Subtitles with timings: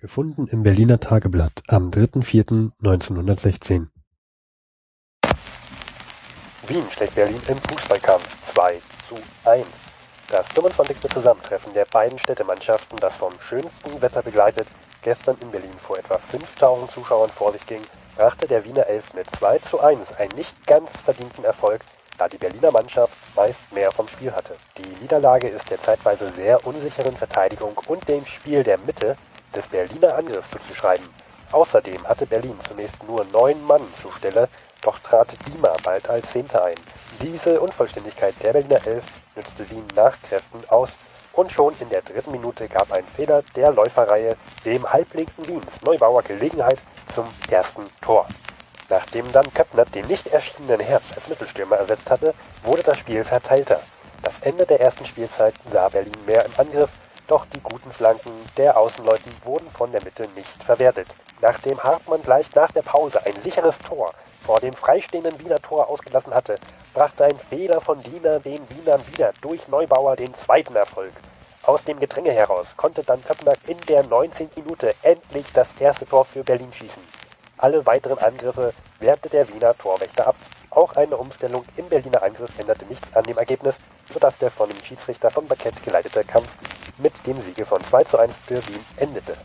[0.00, 3.88] Gefunden im Berliner Tageblatt am 3.4.1916
[6.66, 9.66] Wien schlägt Berlin im Fußballkampf 2 zu 1.
[10.28, 11.00] Das 25.
[11.12, 14.68] Zusammentreffen der beiden Städtemannschaften, das vom schönsten Wetter begleitet
[15.02, 17.82] gestern in Berlin vor etwa 5000 Zuschauern vor sich ging,
[18.16, 21.82] brachte der Wiener Elf mit 2 zu 1 einen nicht ganz verdienten Erfolg,
[22.16, 24.56] da die Berliner Mannschaft meist mehr vom Spiel hatte.
[24.78, 29.18] Die Niederlage ist der zeitweise sehr unsicheren Verteidigung und dem Spiel der Mitte
[29.54, 31.08] des Berliner Angriffs zuzuschreiben.
[31.52, 34.48] Außerdem hatte Berlin zunächst nur neun Mann zur Stelle,
[34.82, 36.76] doch trat Dima bald als Zehnter ein.
[37.20, 40.90] Diese Unvollständigkeit der Berliner Elf nützte Wien nach Kräften aus
[41.32, 46.22] und schon in der dritten Minute gab ein Fehler der Läuferreihe dem halblinken Wiens Neubauer
[46.22, 46.78] Gelegenheit
[47.14, 48.26] zum ersten Tor.
[48.88, 53.80] Nachdem dann Köppner den nicht erschienenen Herz als Mittelstürmer ersetzt hatte, wurde das Spiel verteilter.
[54.22, 56.90] Das Ende der ersten Spielzeit sah Berlin mehr im Angriff
[57.30, 61.06] doch die guten Flanken der Außenleuten wurden von der Mitte nicht verwertet.
[61.40, 64.12] Nachdem Hartmann gleich nach der Pause ein sicheres Tor
[64.44, 66.56] vor dem freistehenden Wiener Tor ausgelassen hatte,
[66.92, 71.12] brachte ein Fehler von Diener den Wienern wieder durch Neubauer den zweiten Erfolg.
[71.62, 74.50] Aus dem Gedränge heraus konnte dann Köppner in der 19.
[74.56, 77.02] Minute endlich das erste Tor für Berlin schießen.
[77.58, 80.36] Alle weiteren Angriffe wehrte der Wiener Torwächter ab.
[80.70, 83.74] Auch eine Umstellung im Berliner Angriff änderte nichts an dem Ergebnis,
[84.12, 86.48] sodass der von dem Schiedsrichter von Parkett geleitete Kampf
[86.98, 89.36] mit dem Siege von 2 zu 1 für Wien endete.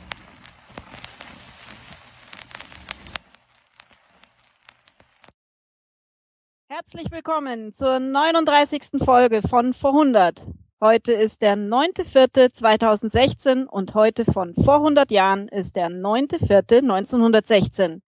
[6.69, 9.01] Herzlich willkommen zur 39.
[9.03, 10.45] Folge von Vor 100.
[10.79, 18.01] Heute ist der 9.4.2016 und heute von vor 100 Jahren ist der 9.4.1916.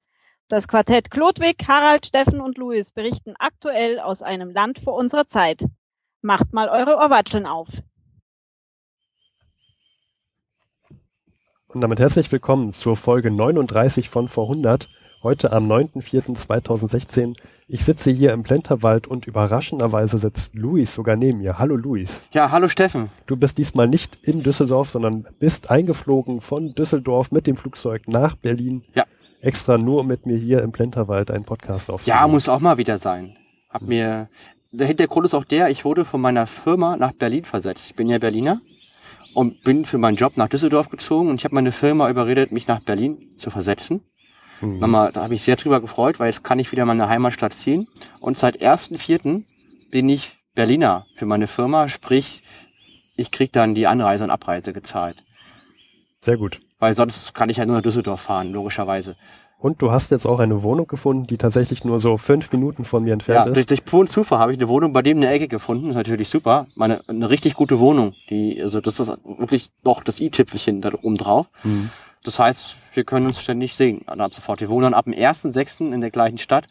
[0.49, 5.65] Das Quartett Klodwig, Harald, Steffen und Louis berichten aktuell aus einem Land vor unserer Zeit.
[6.21, 7.67] Macht mal eure Ohrwatscheln auf.
[11.67, 14.87] Und damit herzlich willkommen zur Folge 39 von vor 100.
[15.21, 17.35] Heute am 9.4.2016.
[17.67, 21.59] Ich sitze hier im Plenterwald und überraschenderweise sitzt Luis sogar neben mir.
[21.59, 22.23] Hallo Luis.
[22.31, 23.09] Ja, hallo Steffen.
[23.25, 28.37] Du bist diesmal nicht in Düsseldorf, sondern bist eingeflogen von Düsseldorf mit dem Flugzeug nach
[28.37, 28.85] Berlin.
[28.95, 29.03] Ja.
[29.41, 32.21] Extra nur mit mir hier im Plenterwald einen Podcast aufzunehmen.
[32.21, 33.37] Ja, muss auch mal wieder sein.
[33.69, 34.29] Hab mir,
[34.71, 37.89] der Hintergrund ist auch der, ich wurde von meiner Firma nach Berlin versetzt.
[37.89, 38.61] Ich bin ja Berliner
[39.33, 42.67] und bin für meinen Job nach Düsseldorf gezogen und ich habe meine Firma überredet, mich
[42.67, 44.01] nach Berlin zu versetzen.
[44.61, 44.79] Mhm.
[44.79, 47.87] Nochmal, da habe ich sehr drüber gefreut, weil jetzt kann ich wieder meine Heimatstadt ziehen.
[48.19, 49.43] Und seit 1.4.
[49.91, 52.43] bin ich Berliner für meine Firma, sprich,
[53.15, 55.23] ich krieg dann die Anreise und Abreise gezahlt.
[56.21, 56.59] Sehr gut.
[56.79, 59.15] Weil sonst kann ich ja nur nach Düsseldorf fahren, logischerweise.
[59.59, 63.03] Und du hast jetzt auch eine Wohnung gefunden, die tatsächlich nur so fünf Minuten von
[63.03, 63.55] mir entfernt ja, ist.
[63.55, 65.85] Durch, durch puren Zufall habe ich eine Wohnung bei dem in der Ecke gefunden.
[65.85, 66.67] Das ist natürlich super.
[66.75, 68.13] Meine, eine richtig gute Wohnung.
[68.29, 71.47] Die, also das ist wirklich doch das i-Tüpfelchen da oben drauf.
[71.63, 71.89] Mhm.
[72.23, 73.99] Das heißt, wir können uns ständig sehen.
[74.05, 74.61] Und ab sofort.
[74.61, 75.91] Wir wohnen dann ab dem 1.6.
[75.91, 76.67] in der gleichen Stadt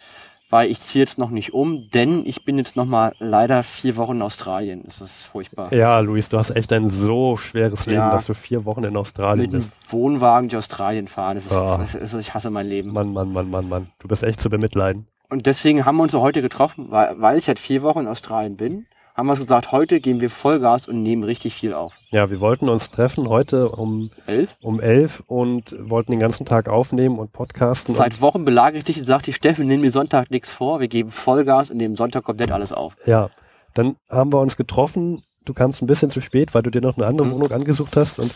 [0.51, 3.97] weil ich ziehe jetzt noch nicht um, denn ich bin jetzt noch mal leider vier
[3.97, 4.83] Wochen in Australien.
[4.85, 5.73] Das ist furchtbar.
[5.73, 8.11] Ja, Luis, du hast echt ein so schweres Leben, ja.
[8.11, 9.73] dass du vier Wochen in Australien Mit bist.
[9.89, 11.37] Wohnwagen durch Australien fahren.
[11.37, 11.77] Das ist, oh.
[11.79, 12.93] das ist, ich hasse mein Leben.
[12.93, 13.91] Mann, Mann, Mann, Mann, Mann.
[13.99, 15.07] Du bist echt zu bemitleiden.
[15.29, 18.57] Und deswegen haben wir uns heute getroffen, weil, weil ich halt vier Wochen in Australien
[18.57, 21.95] bin haben wir gesagt, heute geben wir Vollgas und nehmen richtig viel auf.
[22.11, 26.69] Ja, wir wollten uns treffen heute um elf, um elf und wollten den ganzen Tag
[26.69, 27.95] aufnehmen und podcasten.
[27.95, 31.11] Seit Wochen belage ich dich und sagte, Steffen, nimm mir Sonntag nichts vor, wir geben
[31.11, 32.95] Vollgas und nehmen Sonntag komplett alles auf.
[33.07, 33.31] Ja,
[33.73, 35.23] dann haben wir uns getroffen.
[35.47, 37.33] Du kamst ein bisschen zu spät, weil du dir noch eine andere mhm.
[37.33, 38.35] Wohnung angesucht hast und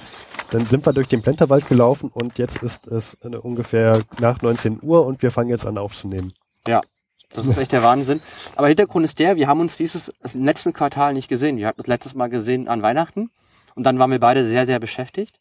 [0.50, 5.04] dann sind wir durch den Plenterwald gelaufen und jetzt ist es ungefähr nach 19 Uhr
[5.04, 6.32] und wir fangen jetzt an aufzunehmen.
[6.66, 6.80] Ja,
[7.32, 8.20] das ist echt der Wahnsinn.
[8.56, 11.56] Aber Hintergrund ist der, wir haben uns dieses im letzten Quartal nicht gesehen.
[11.56, 13.30] Wir haben das letztes Mal gesehen an Weihnachten.
[13.74, 15.38] Und dann waren wir beide sehr, sehr beschäftigt.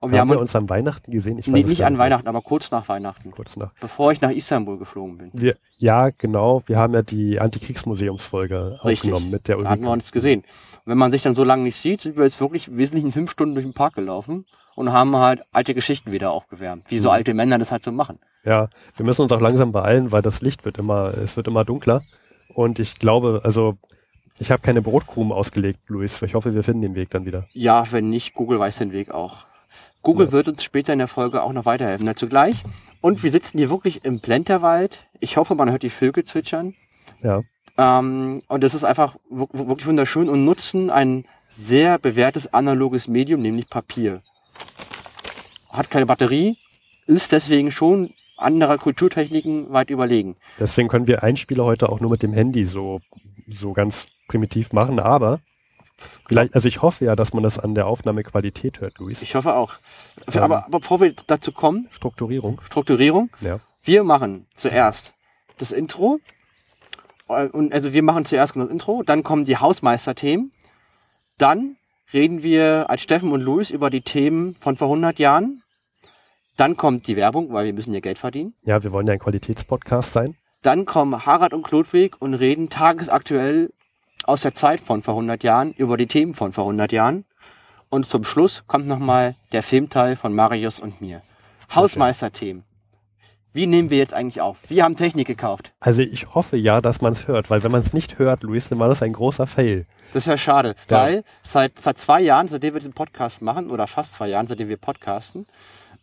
[0.00, 1.38] Und wir haben, wir uns, an Weihnachten gesehen?
[1.38, 3.30] Ich nee, nicht an Weihnachten, aber kurz nach Weihnachten.
[3.30, 3.72] Kurz nach.
[3.80, 5.30] Bevor ich nach Istanbul geflogen bin.
[5.32, 6.62] Wir, ja, genau.
[6.66, 9.64] Wir haben ja die Antikriegsmuseumsfolge aufgenommen mit der Ulrike.
[9.64, 10.40] Da hatten wir uns gesehen.
[10.40, 13.12] Und wenn man sich dann so lange nicht sieht, sind wir jetzt wirklich wesentlich in
[13.12, 14.44] fünf Stunden durch den Park gelaufen
[14.74, 16.84] und haben halt alte Geschichten wieder aufgewärmt.
[16.90, 17.14] Wie so mhm.
[17.14, 18.18] alte Männer das halt so machen.
[18.44, 21.64] Ja, wir müssen uns auch langsam beeilen, weil das Licht wird immer, es wird immer
[21.64, 22.02] dunkler.
[22.54, 23.78] Und ich glaube, also
[24.38, 26.20] ich habe keine Brotkrumen ausgelegt, Luis.
[26.22, 27.46] Ich hoffe, wir finden den Weg dann wieder.
[27.52, 29.44] Ja, wenn nicht, Google weiß den Weg auch.
[30.04, 30.32] Google ja.
[30.32, 32.06] wird uns später in der Folge auch noch weiterhelfen.
[32.06, 32.62] Dazu gleich.
[33.00, 35.06] Und wir sitzen hier wirklich im Plenterwald.
[35.18, 36.74] Ich hoffe, man hört die Vögel zwitschern.
[37.22, 37.42] Ja.
[37.76, 43.68] Ähm, und das ist einfach wirklich wunderschön und nutzen ein sehr bewährtes analoges Medium, nämlich
[43.68, 44.22] Papier.
[45.70, 46.56] Hat keine Batterie,
[47.06, 50.36] ist deswegen schon anderer Kulturtechniken weit überlegen.
[50.60, 53.00] Deswegen können wir Einspieler heute auch nur mit dem Handy so,
[53.48, 55.40] so ganz primitiv machen, aber
[55.96, 59.22] Vielleicht, also ich hoffe ja, dass man das an der Aufnahmequalität hört, Luis.
[59.22, 59.74] Ich hoffe auch.
[60.32, 60.42] Ähm.
[60.42, 62.60] Aber, aber bevor wir dazu kommen, Strukturierung.
[62.62, 63.30] Strukturierung.
[63.40, 63.60] Ja.
[63.82, 65.12] Wir machen zuerst
[65.58, 66.20] das Intro.
[67.28, 70.52] Äh, Und also wir machen zuerst das Intro, dann kommen die Hausmeisterthemen.
[71.38, 71.76] Dann
[72.12, 75.62] reden wir als Steffen und Luis über die Themen von vor 100 Jahren.
[76.56, 78.54] Dann kommt die Werbung, weil wir müssen ja Geld verdienen.
[78.64, 80.36] Ja, wir wollen ja ein Qualitätspodcast sein.
[80.62, 83.72] Dann kommen Harald und Klodwig und reden tagesaktuell
[84.24, 87.24] aus der Zeit von vor 100 Jahren über die Themen von vor 100 Jahren.
[87.94, 91.20] Und zum Schluss kommt nochmal der Filmteil von Marius und mir.
[91.72, 92.64] Hausmeisterthemen.
[93.52, 94.56] Wie nehmen wir jetzt eigentlich auf?
[94.68, 95.72] Wir haben Technik gekauft.
[95.78, 98.68] Also ich hoffe ja, dass man es hört, weil wenn man es nicht hört, Luis,
[98.68, 99.86] dann war das ein großer Fail.
[100.12, 100.96] Das ist ja schade, Ja.
[100.98, 104.66] weil seit, seit zwei Jahren, seitdem wir diesen Podcast machen, oder fast zwei Jahren, seitdem
[104.66, 105.46] wir podcasten,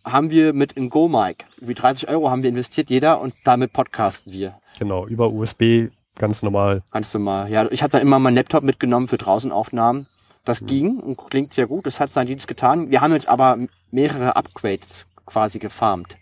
[0.06, 4.32] haben wir mit einem Go-Mic, wie 30 Euro haben wir investiert jeder und damit podcasten
[4.32, 4.56] wir.
[4.80, 6.84] Genau, über USB ganz normal.
[6.92, 7.52] Ganz normal.
[7.52, 10.04] Ja, ich habe da immer meinen Laptop mitgenommen für Draußenaufnahmen.
[10.04, 10.21] Mhm.
[10.46, 11.86] Das ging und klingt sehr gut.
[11.86, 12.90] Das hat seinen Dienst getan.
[12.90, 13.58] Wir haben jetzt aber
[13.92, 16.18] mehrere Upgrades quasi gefarmt.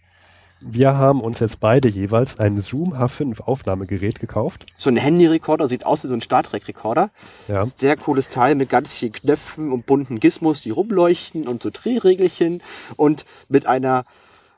[0.62, 4.66] Wir haben uns jetzt beide jeweils ein Zoom H5 Aufnahmegerät gekauft.
[4.78, 7.12] So ein Handy-Recorder sieht aus wie so ein Star Trek-Recorder.
[7.48, 7.66] Ja.
[7.78, 12.62] Sehr cooles Teil mit ganz vielen Knöpfen und bunten Gizmos, die rumleuchten und so Drehregelchen
[12.98, 14.04] und mit einer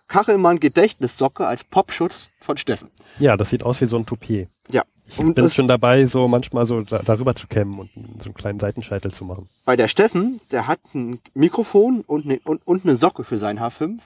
[0.07, 2.89] Kachelmann-Gedächtnissocke als Popschutz von Steffen.
[3.19, 4.47] Ja, das sieht aus wie so ein Toupet.
[4.71, 4.83] Ja.
[5.13, 8.33] Ich Und bin schon dabei, so manchmal so da, darüber zu kämmen und so einen
[8.33, 9.47] kleinen Seitenscheitel zu machen.
[9.65, 13.59] bei der Steffen, der hat ein Mikrofon und eine, und, und eine Socke für sein
[13.59, 13.99] H5,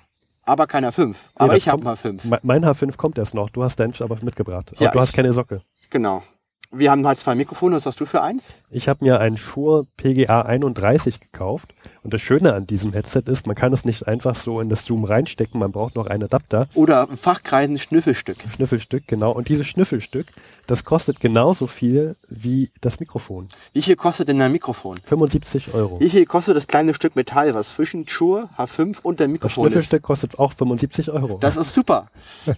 [0.44, 1.16] aber kein H5.
[1.36, 2.28] Aber das ich habe kommt- ein H5.
[2.28, 3.50] Me- Mein H5 kommt erst noch.
[3.52, 4.72] Du hast deins aber mitgebracht.
[4.76, 5.62] Aber Ja, du hast keine Socke.
[5.92, 6.24] Genau.
[6.72, 7.76] Wir haben halt zwei Mikrofone.
[7.76, 8.52] Was hast du für eins?
[8.72, 11.74] Ich habe mir ein Shure PGA 31 gekauft
[12.06, 14.86] und das Schöne an diesem Headset ist, man kann es nicht einfach so in das
[14.86, 18.38] Zoom reinstecken, man braucht noch einen Adapter, Oder Fachkreisen Schnüffelstück.
[18.54, 19.32] Schnüffelstück, genau.
[19.32, 20.28] Und dieses Schnüffelstück,
[20.68, 23.50] das kostet genauso viel wie das Mikrofon.
[23.74, 24.98] Wie viel kostet denn dein Mikrofon?
[25.04, 26.00] 75 Euro.
[26.00, 29.66] Wie viel kostet das kleine Stück Metall, was zwischen Shure, H5 und dem Das Mikrofon
[29.66, 29.72] ist?
[29.72, 31.40] Schnüffelstück kostet auch 75 Euro.
[31.42, 32.08] Das ist super.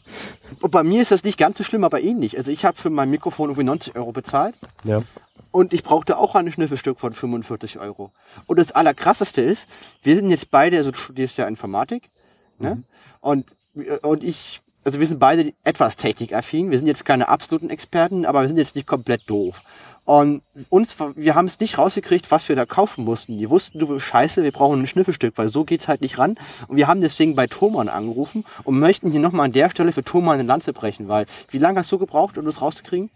[0.62, 2.38] Und bei mir ist das nicht ganz so schlimm, aber ähnlich.
[2.38, 5.02] Also ich habe für mein Mikrofon irgendwie 90 Euro bezahlt ja.
[5.52, 8.12] Und ich brauchte auch ein Schnüffelstück von 45 Euro.
[8.46, 9.68] Und das Allerkrasseste ist,
[10.04, 12.10] wir sind jetzt beide, also du studierst ja Informatik,
[12.60, 12.84] ne?
[13.22, 13.46] Und,
[14.04, 16.72] und ich, also wir sind beide etwas technikaffin.
[16.72, 19.62] Wir sind jetzt keine absoluten Experten, aber wir sind jetzt nicht komplett doof.
[20.06, 23.38] Und uns, wir haben es nicht rausgekriegt, was wir da kaufen mussten.
[23.38, 26.38] Die wussten, du Scheiße, wir brauchen ein Schnüffelstück, weil so geht's halt nicht ran.
[26.70, 30.06] Und wir haben deswegen bei Thomann angerufen und möchten hier nochmal an der Stelle für
[30.06, 33.10] Thomann eine Lanze brechen, weil wie lange hast du gebraucht, um das rauszukriegen?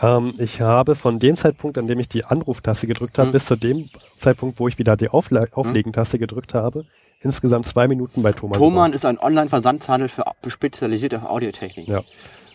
[0.00, 3.32] Ähm, ich habe von dem Zeitpunkt, an dem ich die Anruftaste gedrückt habe, Mhm.
[3.32, 3.88] bis zu dem
[4.18, 6.84] Zeitpunkt, wo ich wieder die Aufle Auflegentaste gedrückt habe,
[7.20, 8.58] insgesamt zwei Minuten bei Thomann.
[8.58, 11.88] Thomann ist ein Online-Versandhandel für spezialisiert auf Audiotechnik.
[11.88, 12.02] Ja.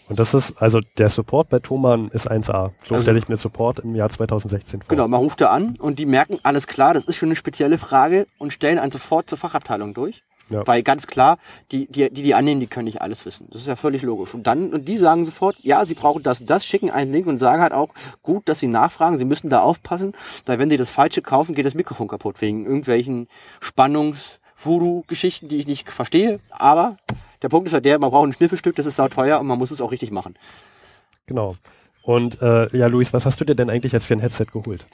[0.09, 2.71] Und das ist, also der Support bei Thomann ist 1A.
[2.83, 4.89] So Also- stelle ich mir Support im Jahr 2016 vor.
[4.89, 7.77] Genau, man ruft da an und die merken, alles klar, das ist schon eine spezielle
[7.77, 10.21] Frage und stellen einen sofort zur Fachabteilung durch.
[10.51, 10.65] Ja.
[10.67, 11.37] Weil ganz klar,
[11.71, 13.47] die, die, die, die annehmen, die können nicht alles wissen.
[13.51, 14.33] Das ist ja völlig logisch.
[14.33, 17.37] Und dann, und die sagen sofort, ja, sie brauchen das das, schicken einen Link und
[17.37, 17.89] sagen halt auch,
[18.21, 20.13] gut, dass sie nachfragen, sie müssen da aufpassen,
[20.45, 23.27] weil wenn sie das Falsche kaufen, geht das Mikrofon kaputt, wegen irgendwelchen
[23.61, 26.39] Spannungs- Voodoo-Geschichten, die ich nicht verstehe.
[26.51, 26.97] Aber
[27.41, 29.71] der Punkt ist halt der, man braucht ein Schnüffelstück, das ist sauteuer und man muss
[29.71, 30.35] es auch richtig machen.
[31.25, 31.55] Genau.
[32.03, 34.87] Und äh, ja, Luis, was hast du dir denn eigentlich jetzt für ein Headset geholt?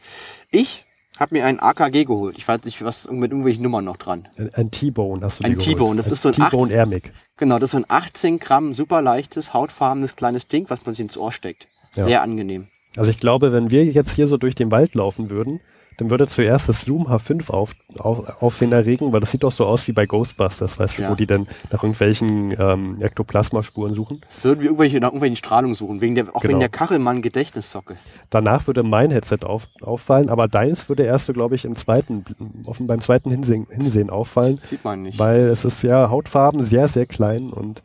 [0.52, 0.86] Ich
[1.20, 2.38] habe mir ein AKG geholt.
[2.38, 4.28] Ich weiß nicht, was mit irgendwelchen Nummern noch dran.
[4.38, 5.58] Ein, ein T-Bone hast du Ein.
[5.60, 7.12] T-Bone, das ist so ein T-Bone acht- Air Mic.
[7.38, 11.04] Genau, das ist so ein 18 Gramm super leichtes, hautfarbenes kleines Ding, was man sich
[11.04, 11.68] ins Ohr steckt.
[11.96, 12.04] Ja.
[12.06, 12.68] Sehr angenehm.
[12.96, 15.60] Also ich glaube, wenn wir jetzt hier so durch den Wald laufen würden,
[15.98, 19.66] dann würde zuerst das Zoom H5 auf, auf, Aufsehen erregen, weil das sieht doch so
[19.66, 21.10] aus wie bei Ghostbusters, weißt du, Ja.
[21.10, 24.22] wo die dann nach irgendwelchen ähm, Ektoplasmaspuren suchen.
[24.28, 26.50] Das würden wir irgendwelche, nach irgendwelchen Strahlungen suchen, wegen der, auch Genau.
[26.52, 27.96] wegen der Kachelmann-Gedächtnissocke.
[28.30, 32.24] Danach würde mein Headset auf, auffallen, aber deins würde erst so, glaube ich, im zweiten,
[32.66, 35.18] auf, beim zweiten Hinsehen, Hinsehen auffallen, Das sieht man nicht.
[35.20, 37.82] weil es ist sehr Hautfarben, sehr, sehr klein und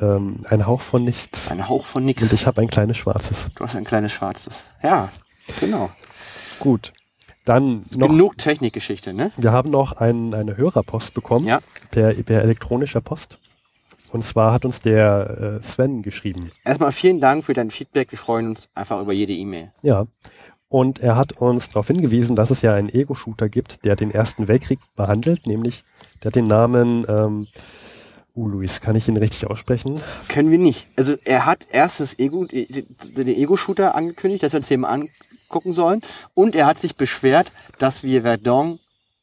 [0.00, 1.50] ähm, ein Hauch von nichts.
[1.50, 2.22] Ein Hauch von nix.
[2.22, 3.48] Und ich habe ein kleines schwarzes.
[3.56, 4.64] Du hast ein kleines schwarzes.
[4.82, 5.08] Ja,
[5.58, 5.90] genau.
[6.60, 6.92] Gut.
[7.44, 9.32] Dann noch, Genug Technikgeschichte, ne?
[9.36, 11.46] wir haben noch ein, eine Hörerpost bekommen.
[11.46, 11.60] Ja.
[11.90, 13.38] per, per elektronischer Post.
[14.12, 16.50] Und zwar hat uns der äh, Sven geschrieben.
[16.64, 18.10] Erstmal vielen Dank für dein Feedback.
[18.10, 19.68] Wir freuen uns einfach über jede E-Mail.
[19.82, 20.04] Ja.
[20.68, 24.46] Und er hat uns darauf hingewiesen, dass es ja einen Ego-Shooter gibt, der den Ersten
[24.46, 25.82] Weltkrieg behandelt, nämlich
[26.22, 27.48] der hat den Namen, ähm,
[28.36, 30.00] uh, Luis, kann ich ihn richtig aussprechen?
[30.28, 30.88] Können wir nicht.
[30.96, 34.90] Also er hat erst das Ego, den den Ego-Shooter angekündigt, dass wir uns den mal
[35.50, 36.00] angucken sollen.
[36.34, 38.78] Und er hat sich beschwert, dass wir Verdun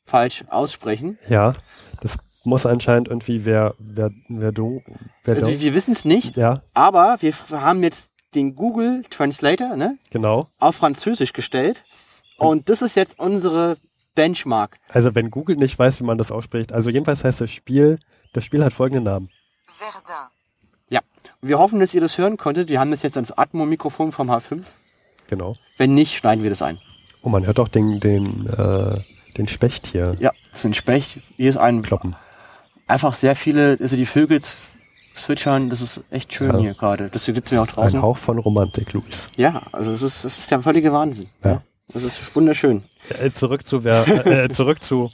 [0.05, 1.17] falsch aussprechen.
[1.29, 1.53] Ja,
[2.01, 4.81] das muss anscheinend irgendwie wer, wer, du,
[5.23, 9.97] wer Also wir wissen es nicht, ja, aber wir haben jetzt den Google Translator ne,
[10.11, 10.47] genau.
[10.59, 11.83] auf Französisch gestellt
[12.37, 13.77] Und das ist jetzt unsere
[14.15, 14.77] Benchmark.
[14.89, 17.99] Also wenn Google nicht weiß, wie man das ausspricht, also jedenfalls heißt das Spiel,
[18.33, 19.29] das Spiel hat folgenden Namen.
[19.77, 20.29] Verdun.
[20.89, 21.01] Ja.
[21.41, 22.69] Wir hoffen, dass ihr das hören konntet.
[22.69, 24.63] Wir haben das jetzt ans Atmo-Mikrofon vom H5.
[25.27, 25.55] Genau.
[25.77, 26.79] Wenn nicht, schneiden wir das ein.
[27.21, 28.99] Oh, man hört auch den, den, äh,
[29.37, 31.19] den Specht hier Ja, das ist ein Specht.
[31.37, 32.15] Hier ist ein kloppen.
[32.87, 34.41] einfach sehr viele, also die Vögel
[35.15, 36.57] zwitschern, das ist echt schön Ja.
[36.59, 37.09] hier gerade.
[37.13, 37.99] Deswegen sitzen wir auch draußen.
[37.99, 39.29] Ein Hauch von Romantik, Luis.
[39.35, 41.27] Ja, also es ist, es ist der völlige Wahnsinn.
[41.43, 41.61] Ja.
[41.93, 42.83] Das ist wunderschön.
[43.21, 45.09] Äh, zurück zu wer, äh, zurück zu.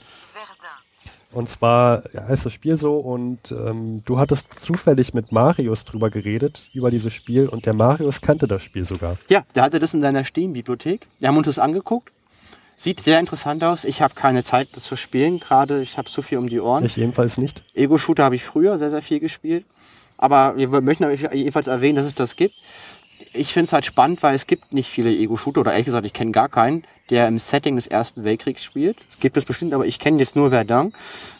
[1.34, 6.68] Und zwar heißt das Spiel so und ähm, du hattest zufällig mit Marius drüber geredet
[6.72, 9.16] über dieses Spiel und der Marius kannte das Spiel sogar.
[9.28, 11.06] Ja, der hatte das in seiner Steam-Bibliothek.
[11.20, 12.10] Wir haben uns das angeguckt.
[12.76, 13.84] Sieht sehr interessant aus.
[13.84, 15.38] Ich habe keine Zeit, das zu spielen.
[15.38, 16.84] Gerade, ich habe zu viel um die Ohren.
[16.84, 17.62] Ich jedenfalls nicht.
[17.74, 19.64] Ego-Shooter habe ich früher sehr, sehr viel gespielt.
[20.18, 22.54] Aber wir möchten jedenfalls erwähnen, dass es das gibt.
[23.32, 26.12] Ich finde es halt spannend, weil es gibt nicht viele Ego-Shooter, oder ehrlich gesagt, ich
[26.12, 28.96] kenne gar keinen, der im Setting des Ersten Weltkriegs spielt.
[29.10, 30.92] Es gibt es bestimmt, aber ich kenne jetzt nur Verdun.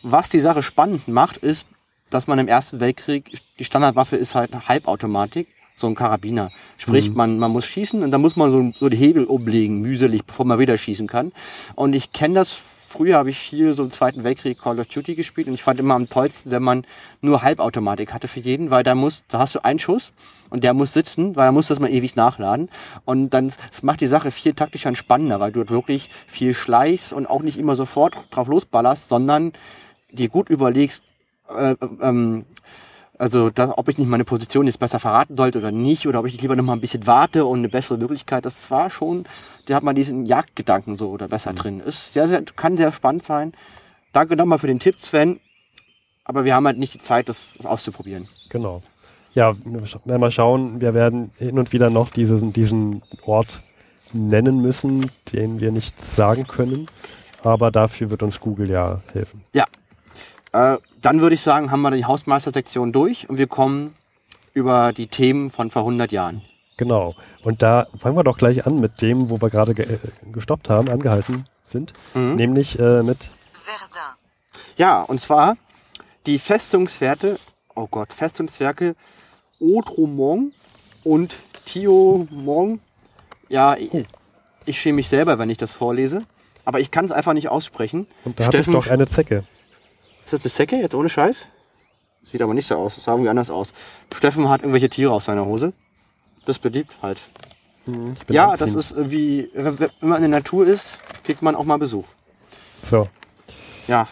[0.03, 1.67] Was die Sache spannend macht, ist,
[2.11, 6.51] dass man im Ersten Weltkrieg, die Standardwaffe ist halt eine Halbautomatik, so ein Karabiner.
[6.79, 10.25] Sprich, man, man muss schießen und dann muss man so, so die Hebel umlegen, mühselig,
[10.25, 11.33] bevor man wieder schießen kann.
[11.75, 12.63] Und ich kenne das
[12.95, 15.81] Früher habe ich viel so im Zweiten Weltkrieg Call of Duty gespielt und ich fand
[15.81, 16.87] immer am tollsten, wenn man
[17.23, 20.13] nur Halbautomatik hatte für jeden, weil da muss, da hast du einen Schuss
[20.49, 22.71] und der muss sitzen, weil er muss das mal ewig nachladen.
[23.05, 27.13] Und dann das macht die Sache viel taktischer und spannender, weil du wirklich viel schleichst
[27.13, 29.55] und auch nicht immer sofort drauf losballerst, sondern
[30.13, 31.03] dir gut überlegst,
[31.49, 32.47] äh, ähm,
[33.19, 36.27] also da, ob ich nicht meine Position jetzt besser verraten sollte oder nicht, oder ob
[36.27, 38.45] ich lieber noch mal ein bisschen warte und eine bessere Möglichkeit.
[38.45, 39.25] Das war schon,
[39.67, 41.81] da hat man diesen Jagdgedanken so oder besser drin.
[41.81, 43.53] Ist sehr, sehr, kann sehr spannend sein.
[44.13, 45.41] Danke nochmal für den Tipp, Sven.
[46.25, 48.29] Aber wir haben halt nicht die Zeit, das, das auszuprobieren.
[48.49, 48.83] Genau.
[49.35, 50.81] Ja, wir mal schauen.
[50.81, 53.61] Wir werden hin und wieder noch diesen, diesen Ort
[54.13, 56.89] nennen müssen, den wir nicht sagen können.
[57.43, 59.45] Aber dafür wird uns Google ja helfen.
[59.53, 59.67] Ja.
[60.53, 63.95] Äh, dann würde ich sagen, haben wir die Hausmeistersektion durch und wir kommen
[64.55, 66.43] über die Themen von vor 100 Jahren.
[66.77, 67.15] Genau.
[67.43, 69.99] Und da fangen wir doch gleich an mit dem, wo wir gerade ge äh,
[70.33, 71.93] gestoppt haben, angehalten sind.
[72.15, 72.37] Mhm.
[72.37, 73.19] Nämlich äh, mit
[73.53, 74.17] Verdun.
[74.77, 75.57] Ja, und zwar
[76.27, 77.39] die Festungswerte,
[77.75, 78.97] oh Gott, Festungswerke
[79.61, 80.53] Odromont
[81.05, 82.81] und Thiaumont.
[83.49, 83.91] Ja, ich,
[84.65, 86.23] ich schäme mich selber, wenn ich das vorlese,
[86.65, 88.07] aber ich kann es einfach nicht aussprechen.
[88.25, 89.45] Und da habe ich doch eine Zecke.
[90.35, 91.47] Ist das eine Säcke jetzt ohne Scheiß?
[92.31, 93.73] Sieht aber nicht so aus, sah irgendwie anders aus.
[94.15, 95.73] Steffen hat irgendwelche Tiere auf seiner Hose.
[96.47, 97.19] Das beliebt halt.
[97.87, 101.65] Bin Ja, das ist irgendwie, wenn wenn man in der Natur ist, kriegt man auch
[101.65, 102.07] mal Besuch.
[102.91, 103.09] So,
[103.87, 104.09] Ja.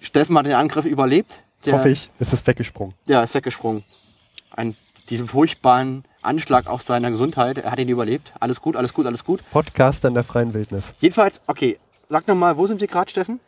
[0.00, 1.32] Steffen hat den Angriff überlebt.
[1.64, 2.94] Der- hoffe ich, ist es weggesprungen.
[3.06, 3.84] Ja, ist weggesprungen.
[4.50, 4.76] Ein,
[5.08, 7.58] diesen furchtbaren Anschlag auf seiner Gesundheit.
[7.58, 8.32] Er hat ihn überlebt.
[8.38, 9.42] Alles gut, alles gut, alles gut.
[9.50, 10.92] Podcaster in der freien Wildnis.
[11.00, 13.40] Jedenfalls, okay, sag nochmal, wo sind wir gerade, Steffen?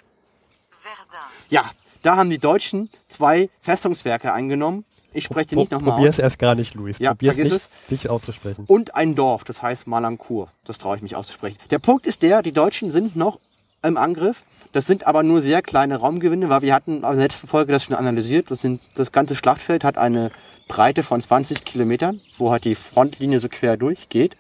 [1.49, 1.65] Ja,
[2.03, 4.85] da haben die Deutschen zwei Festungswerke eingenommen.
[5.13, 6.17] Ich spreche die nicht nochmal Probier aus.
[6.17, 6.99] es erst gar nicht, Luis.
[6.99, 7.89] Ja, Probier es vergiss nicht, es.
[7.89, 8.65] dich auszusprechen.
[8.67, 10.51] Und ein Dorf, das heißt Malancourt.
[10.65, 11.57] Das traue ich mich auszusprechen.
[11.71, 13.41] Der Punkt ist der, die Deutschen sind noch
[13.83, 14.43] im Angriff.
[14.73, 17.85] Das sind aber nur sehr kleine Raumgewinne, weil wir hatten in der letzten Folge das
[17.85, 18.51] schon analysiert.
[18.51, 20.31] Das, sind, das ganze Schlachtfeld hat eine
[20.69, 24.37] Breite von 20 Kilometern, wo halt die Frontlinie so quer durchgeht.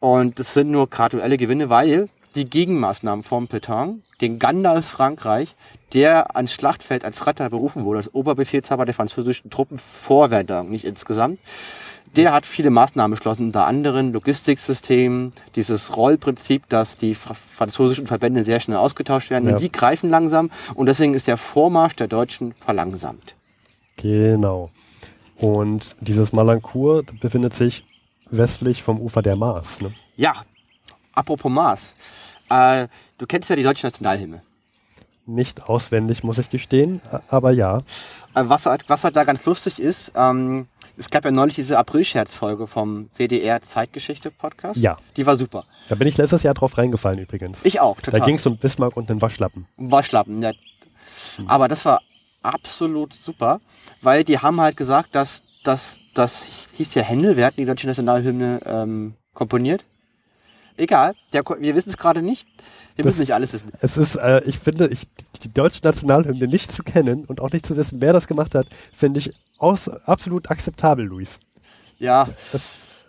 [0.00, 5.54] Und das sind nur graduelle Gewinne, weil die Gegenmaßnahmen vom Petain, den Gandalf Frankreich,
[5.92, 10.84] der ans Schlachtfeld als Retter berufen wurde, als Oberbefehlshaber der französischen Truppen vor Verdun, nicht
[10.84, 11.38] insgesamt,
[12.16, 18.44] der hat viele Maßnahmen beschlossen, unter anderem Logistiksystem, dieses Rollprinzip, dass die fr- französischen Verbände
[18.44, 19.48] sehr schnell ausgetauscht werden.
[19.48, 19.54] Ja.
[19.54, 23.34] Und die greifen langsam und deswegen ist der Vormarsch der Deutschen verlangsamt.
[23.96, 24.70] Genau.
[25.36, 27.84] Und dieses Malancourt befindet sich
[28.30, 29.80] westlich vom Ufer der Maas.
[29.80, 29.92] Ne?
[30.16, 30.34] Ja,
[31.14, 31.94] apropos Mars.
[32.52, 34.42] Äh, du kennst ja die deutsche Nationalhymne.
[35.24, 37.78] Nicht auswendig, muss ich gestehen, aber ja.
[38.34, 40.68] Äh, was, halt, was halt da ganz lustig ist, ähm,
[40.98, 44.80] es gab ja neulich diese April-Scherz-Folge vom WDR Zeitgeschichte-Podcast.
[44.80, 44.98] Ja.
[45.16, 45.64] Die war super.
[45.88, 47.60] Da bin ich letztes Jahr drauf reingefallen übrigens.
[47.62, 48.26] Ich auch, da total.
[48.26, 49.66] ging es um Bismarck und den Waschlappen.
[49.76, 50.52] Waschlappen, ja.
[51.46, 52.00] Aber das war
[52.42, 53.60] absolut super,
[54.02, 57.86] weil die haben halt gesagt, dass dass das hieß ja Händel, wer hat die deutsche
[57.86, 59.84] Nationalhymne ähm, komponiert?
[60.76, 62.46] Egal, der, wir wissen es gerade nicht.
[62.96, 63.70] Wir Das- müssen nicht alles wissen.
[63.80, 65.02] Es ist, äh, ich finde, ich,
[65.42, 68.66] die deutsche Nationalhymne nicht zu kennen und auch nicht zu wissen, wer das gemacht hat,
[68.96, 71.38] finde ich aus, absolut akzeptabel, Luis.
[71.98, 72.62] Ja, Das,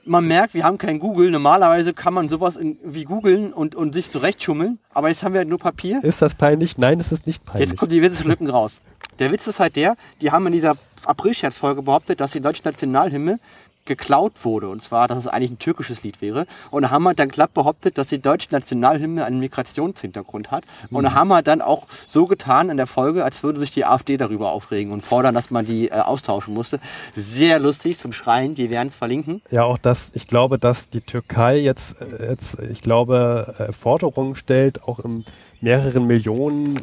[0.05, 1.32] man merkt, wir haben kein Google.
[1.32, 4.77] Normalerweise kann man sowas in, wie googeln und, und sich zurechtschummeln.
[4.93, 6.01] Aber jetzt haben wir nur Papier.
[6.03, 6.77] ist das peinlich?
[6.77, 7.70] Nein, es ist nicht peinlich.
[7.70, 8.77] Jetzt kommen die Witzeslücken raus.
[9.20, 13.39] Der Witz ist halt der, die haben in dieser April-Scherz-Folge behauptet, dass die deutsche Nationalhymne
[13.85, 14.69] geklaut wurde.
[14.69, 16.45] Und zwar, dass es eigentlich ein türkisches Lied wäre.
[16.71, 20.63] Und wir dann glatt behauptet, dass die deutsche Nationalhymne einen Migrationshintergrund hat.
[20.89, 23.85] Und da haben wir dann auch so getan in der Folge, als würde sich die
[23.85, 26.79] AfD darüber aufregen und fordern, dass man die äh, austauschen musste.
[27.13, 28.57] Sehr lustig zum Schreien.
[28.57, 29.41] Wir werden es verlinken.
[29.51, 34.35] Ja, auch das, ich glaube, dass die Türkei jetzt, äh, jetzt ich glaube, äh, Forderungen
[34.35, 35.25] stellt, auch im
[35.61, 36.79] mehreren Millionen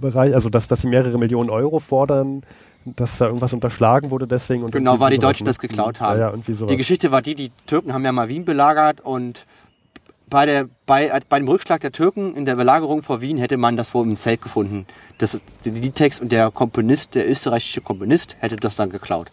[0.00, 2.42] Bereich, also dass, dass sie mehrere Millionen Euro fordern,
[2.84, 4.64] dass da irgendwas unterschlagen wurde deswegen.
[4.64, 6.18] Und Genau, weil die Deutschen das geklaut haben.
[6.18, 6.66] Ja, ja.
[6.66, 9.46] Die Geschichte war die, die Türken haben ja mal Wien belagert und
[10.28, 13.76] bei, der, bei, bei dem Rückschlag der Türken in der Belagerung vor Wien hätte man
[13.76, 14.86] das wohl im Zelt gefunden.
[15.18, 19.30] Das der Liedtext und der Komponist, der österreichische Komponist, hätte das dann geklaut.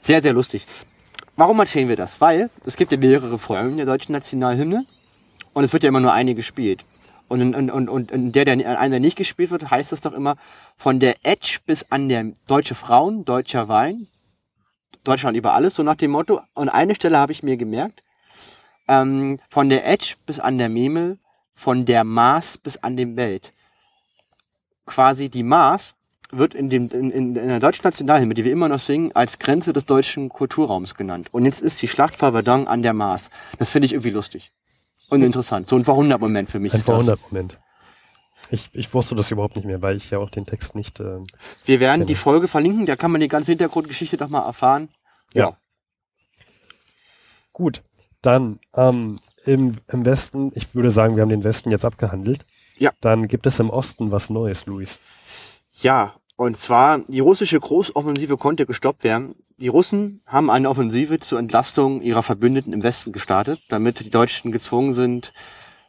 [0.00, 0.66] Sehr, sehr lustig.
[1.34, 2.20] Warum erzählen wir das?
[2.20, 4.86] Weil es gibt ja mehrere Folgen der deutschen Nationalhymne
[5.52, 6.84] und es wird ja immer nur eine gespielt.
[7.28, 10.36] Und, und, und, und der, der in einer nicht gespielt wird, heißt es doch immer
[10.76, 14.06] von der Edge bis an der deutsche Frauen, deutscher Wein,
[15.02, 16.40] Deutschland über alles, so nach dem Motto.
[16.54, 18.02] Und eine Stelle habe ich mir gemerkt,
[18.88, 21.18] ähm, von der Edge bis an der Memel,
[21.54, 23.52] von der Maß bis an dem Welt.
[24.84, 25.94] Quasi die Maß
[26.30, 29.72] wird in, dem, in, in, der deutschen Nationalhymne, die wir immer noch singen, als Grenze
[29.72, 31.28] des deutschen Kulturraums genannt.
[31.32, 33.30] Und jetzt ist die Schlacht vor Verdun an der Maas.
[33.58, 34.52] Das finde ich irgendwie lustig.
[35.08, 35.68] Und interessant.
[35.68, 36.74] So ein Verwundermoment für mich.
[36.74, 36.80] Ein.
[36.80, 37.58] Verwundert-Moment.
[38.50, 41.00] Ich, ich wusste das überhaupt nicht mehr, weil ich ja auch den Text nicht.
[41.00, 41.26] ähm,
[41.64, 42.22] Wir werden die Genau.
[42.22, 44.88] Folge verlinken, da kann man die ganze Hintergrundgeschichte doch mal erfahren.
[45.32, 45.56] Ja.
[47.52, 47.82] Gut,
[48.22, 52.44] dann ähm, im, im Westen, ich würde sagen, wir haben den Westen jetzt abgehandelt.
[52.78, 52.92] Ja.
[53.00, 54.98] Dann gibt es im Osten was Neues, Luis.
[55.80, 59.34] Ja, und zwar, die russische Großoffensive konnte gestoppt werden.
[59.58, 64.52] Die Russen haben eine Offensive zur Entlastung ihrer Verbündeten im Westen gestartet, damit die Deutschen
[64.52, 65.32] gezwungen sind,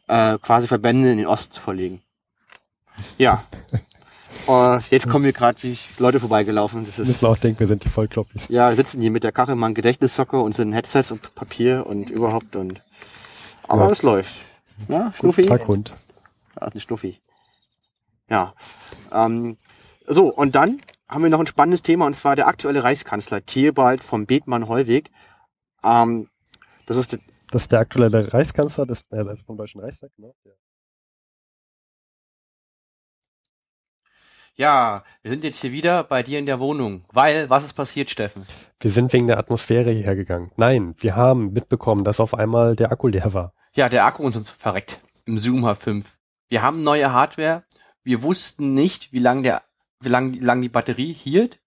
[0.08, 2.01] äh, quasi Verbände in den Osten zu verlegen.
[3.18, 3.44] Ja.
[4.46, 6.86] Und jetzt kommen hier gerade wie Leute vorbeigelaufen.
[6.86, 8.48] Das ist, müssen auch denken, wir sind die Vollkloppis.
[8.48, 12.56] ja, wir sitzen hier mit der Kachelmann Gedächtnissocke und sind Headsets und Papier und überhaupt
[12.56, 12.82] und,
[13.68, 13.92] aber Ja.
[13.92, 14.34] es läuft.
[14.88, 15.46] Ja, Schnuffi?
[15.46, 15.92] Tag, Hund.
[16.56, 17.20] Da ist ein Schnuffi.
[18.30, 18.54] Ja.
[19.12, 19.58] Ähm,
[20.08, 24.02] so, und dann haben wir noch ein spannendes Thema, und zwar der aktuelle Reichskanzler Theobald
[24.02, 25.12] vom Bethmann-Hollweg.
[25.84, 26.27] Ähm,
[26.88, 27.20] das ist der,
[27.51, 30.34] Das ist der aktuelle Reichskanzler des, äh, also vom Deutschen Reichstag, ne?
[30.46, 30.51] Ja.
[34.55, 37.05] ja, wir sind jetzt hier wieder bei dir in der Wohnung.
[37.12, 38.46] Weil, was ist passiert, Steffen?
[38.79, 40.51] Wir sind wegen der Atmosphäre hierher gegangen.
[40.58, 43.53] Nein, wir haben mitbekommen, dass auf einmal der Akku leer war.
[43.74, 45.00] Ja, der Akku ist uns verreckt.
[45.25, 46.05] Im Zoom H5.
[46.50, 47.64] Wir haben neue Hardware.
[48.03, 49.64] Wir wussten nicht, wie lang der,
[50.01, 51.60] wie lang, wie lang die Batterie hielt.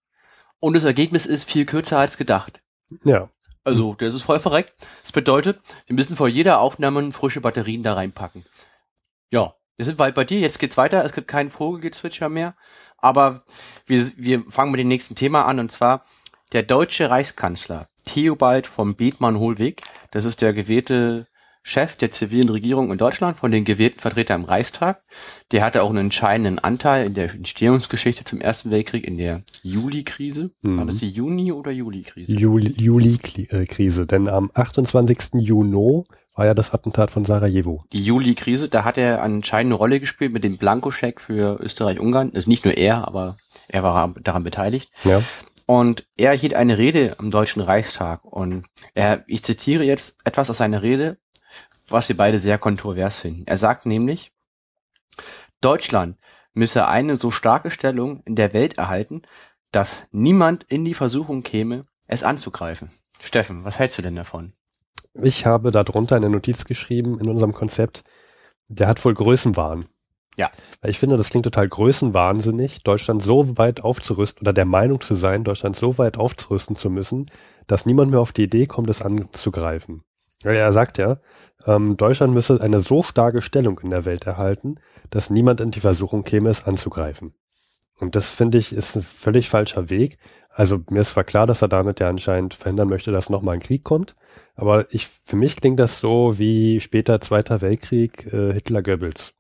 [0.59, 2.63] Und das Ergebnis ist viel kürzer als gedacht.
[3.05, 3.31] Ja,
[3.65, 4.75] Also, der ist voll verreckt.
[5.03, 8.45] Das bedeutet, wir müssen vor jeder Aufnahme frische Batterien da reinpacken.
[9.31, 10.41] Ja, wir sind bald bei dir.
[10.41, 11.05] Jetzt geht's weiter.
[11.05, 12.55] Es gibt keinen Vogelgezwitscher mehr.
[12.99, 13.45] Aber
[13.87, 15.59] wir, wir fangen mit dem nächsten Thema an.
[15.59, 16.05] Und zwar
[16.53, 19.83] der deutsche Reichskanzler Theobald vom Bethmann-Hohlweg.
[20.11, 21.27] Das ist der gewählte
[21.63, 25.03] Chef der zivilen Regierung in Deutschland von den gewählten Vertretern im Reichstag.
[25.53, 30.51] Der hatte auch einen entscheidenden Anteil in der Entstehungsgeschichte zum Ersten Weltkrieg, in der Juli-Krise.
[30.63, 30.87] War Mhm.
[30.87, 32.33] das die Juni- oder Juli-Krise?
[32.35, 34.07] Juli- Juli-Krise.
[34.07, 35.41] Denn am 28.
[35.41, 37.85] Juni war ja das Attentat von Sarajevo.
[37.93, 42.33] die Juli-Krise, da hat er eine entscheidende Rolle gespielt mit dem Blankoscheck für Österreich-Ungarn.
[42.35, 43.37] Also nicht nur er, aber
[43.69, 44.91] er war daran beteiligt.
[45.05, 45.23] Ja.
[45.67, 48.25] Und er hielt eine Rede am Deutschen Reichstag.
[48.25, 51.19] Und er, ich zitiere jetzt etwas aus seiner Rede,
[51.93, 53.45] was wir beide sehr kontrovers finden.
[53.47, 54.33] Er sagt nämlich,
[55.61, 56.17] Deutschland
[56.53, 59.23] müsse eine so starke Stellung in der Welt erhalten,
[59.73, 62.91] dass niemand in die Versuchung käme, es anzugreifen.
[63.21, 64.53] Steffen, was hältst du denn davon?
[65.15, 68.05] Ich habe darunter eine Notiz geschrieben in unserem Konzept,
[68.69, 69.85] der hat wohl Größenwahn.
[70.37, 70.51] Ja.
[70.81, 75.17] Weil ich finde, das klingt total größenwahnsinnig, Deutschland so weit aufzurüsten oder der Meinung zu
[75.17, 77.27] sein, Deutschland so weit aufzurüsten zu müssen,
[77.67, 80.03] dass niemand mehr auf die Idee kommt, es anzugreifen.
[80.43, 81.19] Ja, Er sagt ja,
[81.67, 84.77] ähm, Deutschland müsse eine so starke Stellung in der Welt erhalten,
[85.11, 87.35] dass niemand in die Versuchung käme, es anzugreifen.
[87.99, 90.19] Und das finde ich ist ein völlig falscher Weg.
[90.49, 93.61] Also mir ist zwar klar, dass er damit ja anscheinend verhindern möchte, dass nochmal ein
[93.61, 94.15] Krieg kommt,
[94.57, 99.35] aber ich, für mich klingt das so wie später Zweiter Weltkrieg äh, Hitler-Goebbels.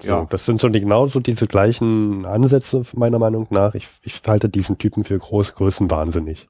[0.00, 0.26] So, Ja.
[0.30, 3.74] Das sind so die, genauso diese gleichen Ansätze meiner Meinung nach.
[3.74, 6.48] Ich, ich halte diesen Typen für groß, größenwahnsinnig.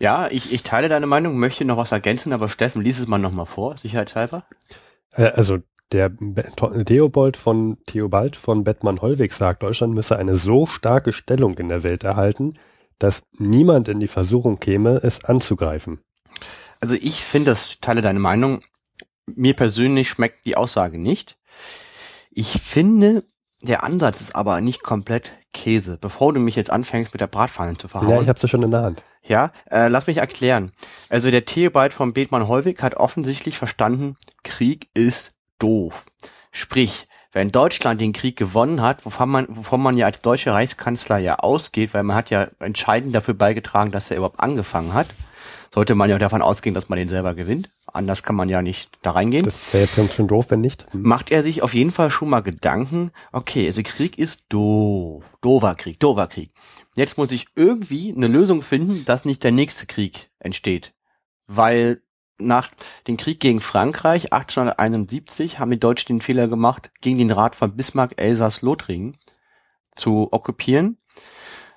[0.00, 3.18] Ja, ich, ich teile deine Meinung, möchte noch was ergänzen, aber Steffen, lies es mal
[3.18, 4.44] nochmal vor, sicherheitshalber.
[5.14, 5.58] Äh, also
[5.90, 6.12] der
[6.84, 12.04] Theobald von Theobald von Bettmann-Hollweg sagt, Deutschland müsse eine so starke Stellung in der Welt
[12.04, 12.54] erhalten,
[12.98, 16.00] dass niemand in die Versuchung käme, es anzugreifen.
[16.80, 18.62] Also ich finde, das teile deine Meinung.
[19.26, 21.38] Mir persönlich schmeckt die Aussage nicht.
[22.30, 23.24] Ich finde,
[23.62, 25.98] der Ansatz ist aber nicht komplett Käse.
[26.00, 28.10] Bevor du mich jetzt anfängst, mit der Bratpfanne zu verhauen.
[28.10, 29.04] Ja, ich habe sie schon in der Hand.
[29.22, 30.72] Ja, äh, lass mich erklären.
[31.08, 36.04] Also der Theobald von Bethmann Hollweg hat offensichtlich verstanden, Krieg ist doof.
[36.52, 41.18] Sprich, wenn Deutschland den Krieg gewonnen hat, wovon man, wovon man ja als deutscher Reichskanzler
[41.18, 45.08] ja ausgeht, weil man hat ja entscheidend dafür beigetragen, dass er überhaupt angefangen hat,
[45.72, 47.70] sollte man ja davon ausgehen, dass man den selber gewinnt.
[47.92, 49.44] Anders kann man ja nicht da reingehen.
[49.44, 50.86] Das wäre jetzt ganz schön doof, wenn nicht.
[50.92, 51.02] Hm.
[51.02, 55.74] macht er sich auf jeden Fall schon mal Gedanken, okay, also Krieg ist doof, doofer
[55.74, 56.52] Krieg, doofer Krieg.
[56.94, 60.92] Jetzt muss ich irgendwie eine Lösung finden, dass nicht der nächste Krieg entsteht.
[61.46, 62.02] Weil
[62.38, 62.70] nach
[63.06, 67.76] dem Krieg gegen Frankreich 1871 haben die Deutschen den Fehler gemacht, gegen den Rat von
[67.76, 69.16] Bismarck Elsass-Lothringen
[69.94, 70.98] zu okkupieren.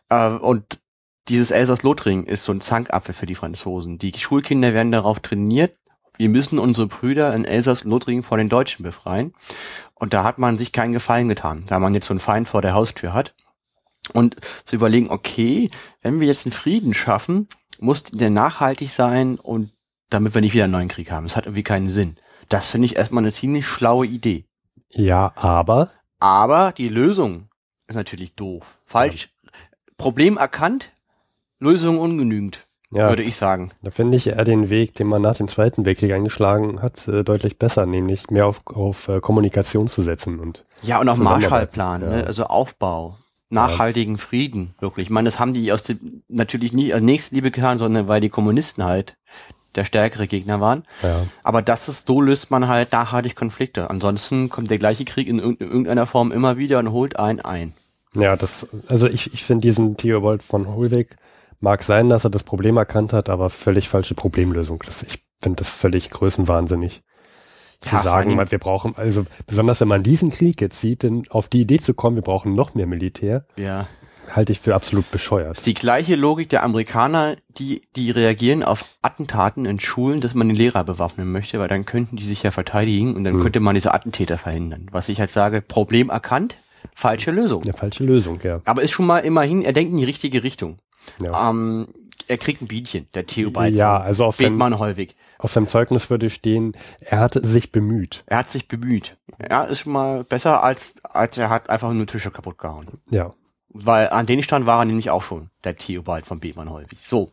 [0.09, 0.79] Äh, und
[1.27, 3.97] dieses Elsass-Lothringen ist so ein Zankapfel für die Franzosen.
[3.97, 5.77] Die Schulkinder werden darauf trainiert,
[6.21, 9.33] wir müssen unsere Brüder in Elsass-Lothringen vor den Deutschen befreien.
[9.95, 12.61] Und da hat man sich keinen Gefallen getan, da man jetzt so einen Feind vor
[12.61, 13.33] der Haustür hat.
[14.13, 15.71] Und zu überlegen, okay,
[16.03, 17.47] wenn wir jetzt einen Frieden schaffen,
[17.79, 19.71] muss der nachhaltig sein und
[20.11, 21.25] damit wir nicht wieder einen neuen Krieg haben.
[21.25, 22.17] Das hat irgendwie keinen Sinn.
[22.49, 24.45] Das finde ich erstmal eine ziemlich schlaue Idee.
[24.89, 27.49] Ja, aber Aber die Lösung
[27.87, 28.79] ist natürlich doof.
[28.85, 29.29] Falsch.
[29.97, 30.91] Problem erkannt,
[31.57, 33.71] Lösung ungenügend, ja, würde ich sagen.
[33.81, 37.23] da finde ich eher den Weg, den man nach dem Zweiten Weltkrieg eingeschlagen hat, äh,
[37.23, 42.01] deutlich besser, nämlich mehr auf, auf äh, Kommunikation zu setzen und Ja, und Zusammenarbeit, Marshallplan,
[42.01, 42.09] ja.
[42.09, 42.23] ne?
[42.27, 43.17] also Aufbau,
[43.49, 45.07] nachhaltigen Frieden, wirklich.
[45.07, 48.29] Ich meine, das haben die aus dem, natürlich nicht als Nächstliebe getan, sondern weil die
[48.29, 49.15] Kommunisten halt
[49.75, 50.83] der stärkere Gegner waren.
[51.01, 51.23] ja.
[51.43, 53.89] Aber das ist, so löst man halt nachhaltig Konflikte.
[53.89, 57.71] Ansonsten kommt der gleiche Krieg in irgende- irgendeiner Form immer wieder und holt einen ein.
[58.13, 61.15] Ja, das, also ich, ich finde diesen Theobald von Hohlweg
[61.61, 64.81] mag sein, dass er das Problem erkannt hat, aber völlig falsche Problemlösung.
[64.85, 67.01] Das, ich finde das völlig größenwahnsinnig.
[67.81, 71.47] Zu Ja, sagen, wir brauchen, also besonders wenn man diesen Krieg jetzt sieht, denn auf
[71.47, 73.87] die Idee zu kommen, wir brauchen noch mehr Militär, Ja.
[74.35, 75.57] halte ich für absolut bescheuert.
[75.57, 80.47] ist die gleiche Logik der Amerikaner, die, die reagieren auf Attentaten in Schulen, dass man
[80.47, 83.41] den Lehrer bewaffnen möchte, weil dann könnten die sich ja verteidigen und dann Hm.
[83.41, 84.85] könnte man diese Attentäter verhindern.
[84.91, 86.57] Was ich halt sage, Problem erkannt,
[86.93, 87.63] falsche Lösung.
[87.63, 88.61] Eine falsche Lösung, ja.
[88.65, 90.77] Aber ist schon mal immerhin, er denkt in die richtige Richtung.
[91.19, 91.49] Ja.
[91.49, 91.87] Ähm,
[92.27, 95.15] er kriegt ein Bienchen, der Theobald Ja, von also auf seinem, Bethmann Hollweg.
[95.37, 98.23] auf seinem Zeugnis würde stehen, er hatte sich bemüht.
[98.27, 99.17] Er hat sich bemüht.
[99.49, 102.87] Ja, ist schon mal besser als, als er hat einfach nur Tische kaputt gehauen.
[103.09, 103.33] Ja.
[103.69, 106.99] Weil an den Stand war er nämlich auch schon, der Theobald von Bethmann Hollweg.
[107.03, 107.31] So.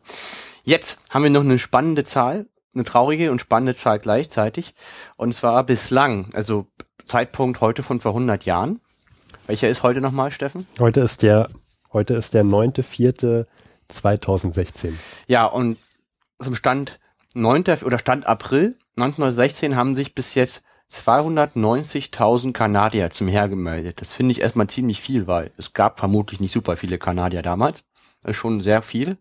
[0.64, 4.74] Jetzt haben wir noch eine spannende Zahl, eine traurige und spannende Zahl gleichzeitig.
[5.16, 6.66] Und zwar bislang, also
[7.04, 8.80] Zeitpunkt heute von vor 100 Jahren.
[9.46, 10.66] Welcher ist heute nochmal, Steffen?
[10.78, 11.48] Heute ist der,
[11.92, 14.92] heute ist der 9.4.2016.
[15.26, 15.78] Ja, und
[16.40, 17.00] zum Stand
[17.34, 17.64] 9.
[17.84, 24.00] oder Stand April 1916 haben sich bis jetzt 290.000 Kanadier zum Heer gemeldet.
[24.00, 27.84] Das finde ich erstmal ziemlich viel, weil es gab vermutlich nicht super viele Kanadier damals.
[28.22, 29.18] Das ist schon sehr viel.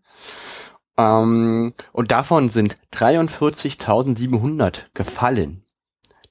[0.98, 5.64] Ähm, und davon sind 43.700 gefallen.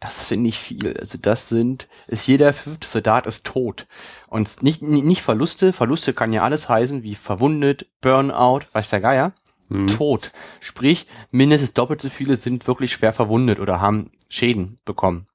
[0.01, 0.96] Das finde ich viel.
[0.99, 3.87] Also das sind, ist jeder fünfte Soldat ist tot.
[4.29, 5.73] Und nicht, nicht Verluste.
[5.73, 9.33] Verluste kann ja alles heißen, wie verwundet, Burnout, weiß der Geier
[9.69, 9.88] Hm.
[9.88, 10.33] tot.
[10.61, 15.27] Sprich, mindestens doppelt so viele sind wirklich schwer verwundet oder haben Schäden bekommen.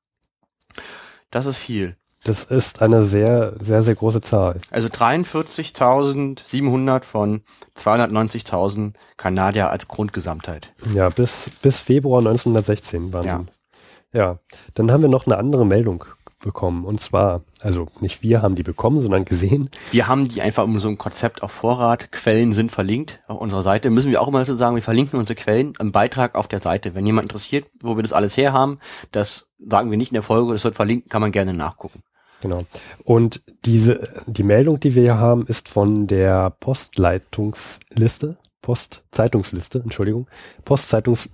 [1.31, 1.97] Das ist viel.
[2.23, 4.62] Das ist eine sehr, sehr, sehr große Zahl.
[4.69, 7.41] Also 43.700 von
[7.75, 10.71] 290.000 Kanadier als Grundgesamtheit.
[10.93, 13.47] Ja, bis, bis Februar 1916 Wahnsinn.
[14.13, 14.38] Ja.
[14.75, 16.05] dann haben wir noch eine andere Meldung
[16.41, 16.86] bekommen.
[16.86, 19.69] Und zwar, also nicht wir haben die bekommen, sondern gesehen.
[19.91, 22.12] Wir haben die einfach um so ein Konzept auf Vorrat.
[22.12, 23.89] Quellen sind verlinkt auf unserer Seite.
[23.89, 26.95] Müssen wir auch immer dazu sagen, wir verlinken unsere Quellen im Beitrag auf der Seite.
[26.95, 28.80] Wenn jemand interessiert, wo wir das alles her haben,
[29.12, 32.04] das sagen wir nicht in der Folge, das wird verlinkt, kann man gerne nachgucken.
[32.41, 32.65] Genau.
[33.04, 40.27] Und diese, die Meldung, die wir hier haben, ist von der Postleitungsliste, Postzeitungsliste, Entschuldigung,
[40.65, 41.30] Postzeitungs,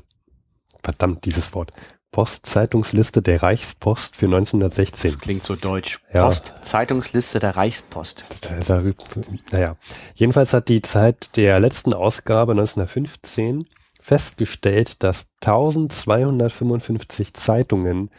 [0.84, 1.72] verdammt, dieses Wort,
[2.12, 5.12] Postzeitungsliste der Reichspost für 1916.
[5.12, 6.00] Das klingt so deutsch.
[6.14, 6.26] Ja.
[6.26, 8.26] Post, Zeitungsliste der Reichspost.
[8.42, 8.82] Da
[9.52, 9.76] naja,
[10.16, 13.68] jedenfalls hat die Zeit der letzten Ausgabe 1915
[14.00, 18.10] festgestellt, dass 1255 Zeitungen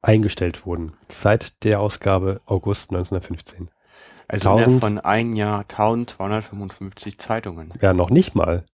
[0.00, 3.68] eingestellt wurden seit der Ausgabe August 1915.
[4.28, 7.72] Also 1000 innerhalb von ein Jahr 1255 Zeitungen.
[7.80, 8.64] Ja, noch nicht mal.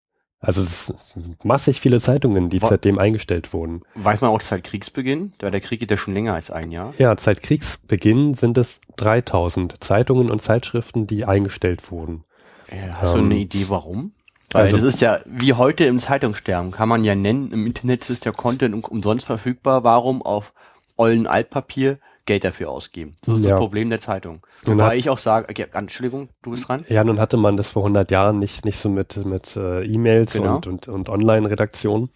[0.45, 3.83] Also es sind massig viele Zeitungen, die Wa- seitdem eingestellt wurden.
[3.95, 5.33] Weiß man auch seit Kriegsbeginn?
[5.39, 6.93] Da der Krieg geht ja schon länger als ein Jahr.
[6.99, 12.25] Ja, seit Kriegsbeginn sind es 3000 Zeitungen und Zeitschriften, die eingestellt wurden.
[12.69, 14.13] Äh, Hast du Ähm, eine Idee, warum?
[14.53, 17.51] Weil also- das ist ja wie heute im Zeitungssterben, kann man ja nennen.
[17.53, 19.83] Im Internet ist der Content um, umsonst verfügbar.
[19.85, 20.53] Warum auf
[20.97, 23.13] ollen Altpapier Geld dafür ausgeben.
[23.25, 23.51] Das ist Ja.
[23.51, 24.41] das Problem der Zeitung.
[24.65, 26.83] Wobei hat- ich auch sage, okay, Entschuldigung, du bist dran.
[26.89, 30.33] Ja, nun hatte man das vor 100 Jahren nicht, nicht so mit, mit äh, E-Mails
[30.33, 30.57] Genau.
[30.57, 32.09] und, und, und Online-Redaktion.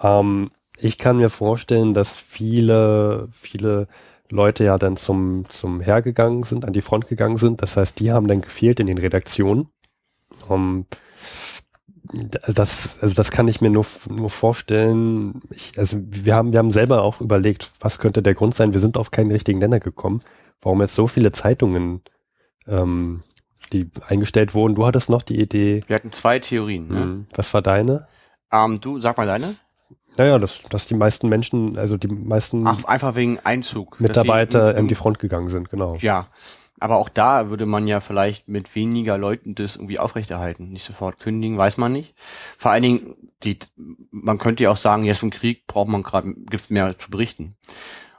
[0.00, 3.86] Ähm, ich kann mir vorstellen, dass viele, viele
[4.30, 7.62] Leute ja dann zum, zum Heer gegangen sind, an die Front gegangen sind.
[7.62, 9.68] Das heißt, die haben dann gefehlt in den Redaktionen.
[10.50, 10.86] Ähm,
[12.12, 15.42] das, also das kann ich mir nur, nur vorstellen.
[15.50, 18.72] Ich, also wir haben, wir haben selber auch überlegt, was könnte der Grund sein.
[18.72, 20.20] Wir sind auf keinen richtigen Nenner gekommen.
[20.60, 22.00] Warum jetzt so viele Zeitungen,
[22.66, 23.20] ähm,
[23.72, 24.74] die eingestellt wurden.
[24.76, 25.82] Du hattest noch die Idee.
[25.86, 26.88] Wir hatten zwei Theorien.
[26.88, 27.00] Ne?
[27.00, 28.06] Hm, Was war deine?
[28.52, 29.56] Ähm, du, sag mal deine.
[30.16, 34.00] Naja, dass, dass die meisten Menschen, also die meisten Ach, einfach wegen Einzug.
[34.00, 35.96] Mitarbeiter Deswegen- an die Front gegangen sind, genau.
[36.00, 36.28] Ja,
[36.80, 40.68] aber auch da würde man ja vielleicht mit weniger Leuten das irgendwie aufrechterhalten.
[40.70, 42.14] Nicht sofort kündigen, weiß man nicht.
[42.58, 43.58] Vor allen Dingen, die,
[44.10, 47.56] man könnte ja auch sagen, jetzt im Krieg braucht man gerade, gibt's mehr zu berichten.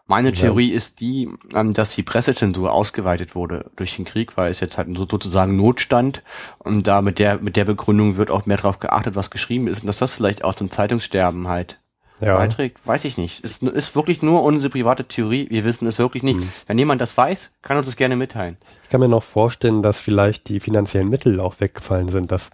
[0.10, 0.36] Meine Ja.
[0.36, 4.78] Theorie ist die, ähm, dass die Pressezensur ausgeweitet wurde durch den Krieg, weil es jetzt
[4.78, 6.24] halt so- sozusagen Notstand
[6.60, 9.82] und da mit der, mit der Begründung wird auch mehr darauf geachtet, was geschrieben ist
[9.82, 11.82] und dass das vielleicht aus dem Zeitungssterben halt
[12.20, 13.42] Ja, beiträgt, weiß ich nicht.
[13.42, 15.48] Ist, ist wirklich nur unsere private Theorie.
[15.52, 16.40] Wir wissen es wirklich nicht.
[16.42, 16.50] Hm.
[16.68, 18.58] Wenn jemand das weiß, kann uns das gerne mitteilen.
[18.84, 22.50] ich kann mir noch vorstellen, dass vielleicht die finanziellen Mittel auch weggefallen sind, dass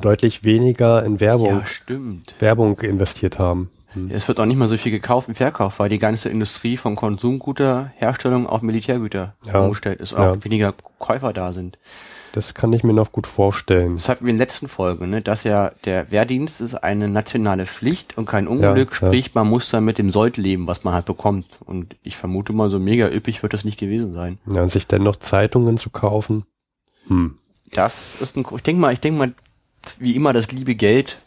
[0.00, 1.96] deutlich weniger in Werbung, Ja.
[2.38, 3.70] Werbung investiert haben.
[3.94, 4.08] Hm.
[4.12, 6.94] Es wird auch nicht mehr so viel gekauft und verkauft, weil die ganze Industrie von
[6.94, 9.58] Konsumgüterherstellung auf Militärgüter Ja.
[9.60, 10.44] umgestellt ist, auch Ja.
[10.44, 11.78] weniger Käufer da sind.
[12.32, 13.94] Das kann ich mir noch gut vorstellen.
[13.94, 17.66] Das hatten wir in der letzten Folge, ne, dass ja der Wehrdienst ist eine nationale
[17.66, 20.94] Pflicht und kein Unglück, Ja, sprich, man muss dann mit dem Sold leben, was man
[20.94, 21.46] halt bekommt.
[21.64, 24.38] Und ich vermute mal, so mega üppig wird das nicht gewesen sein.
[24.46, 26.44] Ja, und sich dann noch Zeitungen zu kaufen.
[27.08, 27.38] Hm.
[27.72, 29.32] Das ist ein, ich denke mal, ich denke mal,
[29.98, 31.18] wie immer das liebe Geld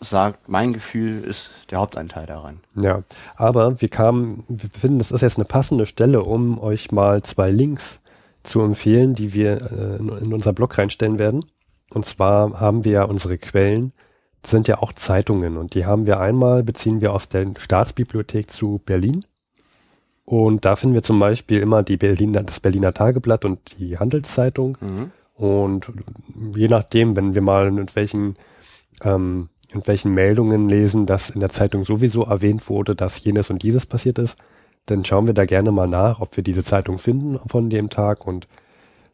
[0.00, 2.60] sagt, mein Gefühl ist der Hauptanteil daran.
[2.76, 3.02] Ja,
[3.36, 7.50] aber wir kamen, wir finden, das ist jetzt eine passende Stelle, um euch mal zwei
[7.50, 7.98] Links
[8.48, 11.44] zu empfehlen, die wir äh, in, unser Blog reinstellen werden.
[11.90, 13.92] Und zwar haben wir ja unsere Quellen,
[14.42, 18.50] das sind ja auch Zeitungen und die haben wir einmal, beziehen wir aus der Staatsbibliothek
[18.50, 19.24] zu Berlin.
[20.24, 24.76] Und da finden wir zum Beispiel immer die Berliner, das Berliner Tageblatt und die Handelszeitung.
[24.80, 25.10] Mhm.
[25.34, 25.90] Und
[26.54, 28.34] je nachdem, wenn wir mal in welchen,
[29.02, 33.62] ähm, in welchen Meldungen lesen, dass in der Zeitung sowieso erwähnt wurde, dass jenes und
[33.62, 34.36] dieses passiert ist,
[34.90, 38.26] dann schauen wir da gerne mal nach, ob wir diese Zeitung finden von dem Tag
[38.26, 38.46] und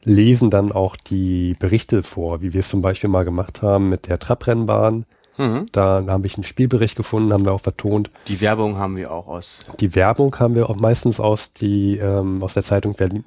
[0.04, 4.06] lesen dann auch die Berichte vor, wie wir es zum Beispiel mal gemacht haben mit
[4.08, 5.06] der Trabrennbahn.
[5.36, 5.66] Mhm.
[5.72, 8.10] Da habe ich einen Spielbericht gefunden, haben wir auch vertont.
[8.28, 9.58] Die Werbung haben wir auch aus.
[9.80, 13.24] Die Werbung haben wir auch meistens aus, die, ähm, aus der Zeitung Berlin,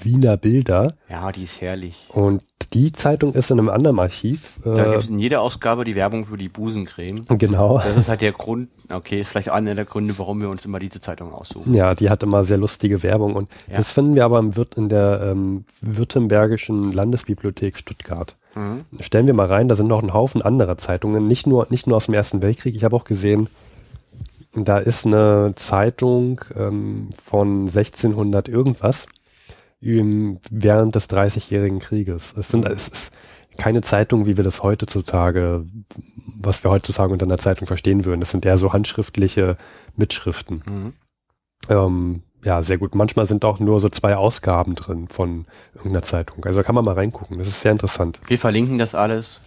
[0.00, 0.96] Wiener Bilder.
[1.08, 1.96] Ja, die ist herrlich.
[2.08, 4.58] Und die Zeitung ist in einem anderen Archiv.
[4.64, 7.24] Da Äh, gibt es in jeder Ausgabe die Werbung für die Busencreme.
[7.38, 7.78] genau.
[7.78, 10.78] Das ist halt der Grund, okay, ist vielleicht einer der Gründe, warum wir uns immer
[10.78, 11.72] diese Zeitung aussuchen.
[11.74, 13.76] Ja, die hat immer sehr lustige Werbung und Ja.
[13.76, 18.36] das finden wir aber im Wirt, in der ähm, Württembergischen Landesbibliothek Stuttgart.
[18.54, 18.84] Mhm.
[19.00, 21.96] Stellen wir mal rein, da sind noch ein Haufen anderer Zeitungen, nicht nur, nicht nur
[21.96, 22.74] aus dem Ersten Weltkrieg.
[22.74, 23.48] Ich habe auch gesehen,
[24.54, 29.06] da ist eine Zeitung ähm, von 1600 irgendwas
[30.50, 32.34] während des Dreißigjährigen Krieges.
[32.36, 33.12] Es sind, es ist
[33.56, 35.64] keine Zeitung, wie wir das heutzutage,
[36.38, 38.20] was wir heutzutage unter einer Zeitung verstehen würden.
[38.20, 39.56] Das sind eher so handschriftliche
[39.96, 40.62] Mitschriften.
[40.66, 40.92] Mhm.
[41.68, 42.94] Ähm, ja, sehr gut.
[42.94, 46.44] Manchmal sind auch nur so zwei Ausgaben drin von irgendeiner Zeitung.
[46.44, 47.38] Also da kann man mal reingucken.
[47.38, 48.20] Das ist sehr interessant.
[48.26, 49.40] Wir verlinken das alles.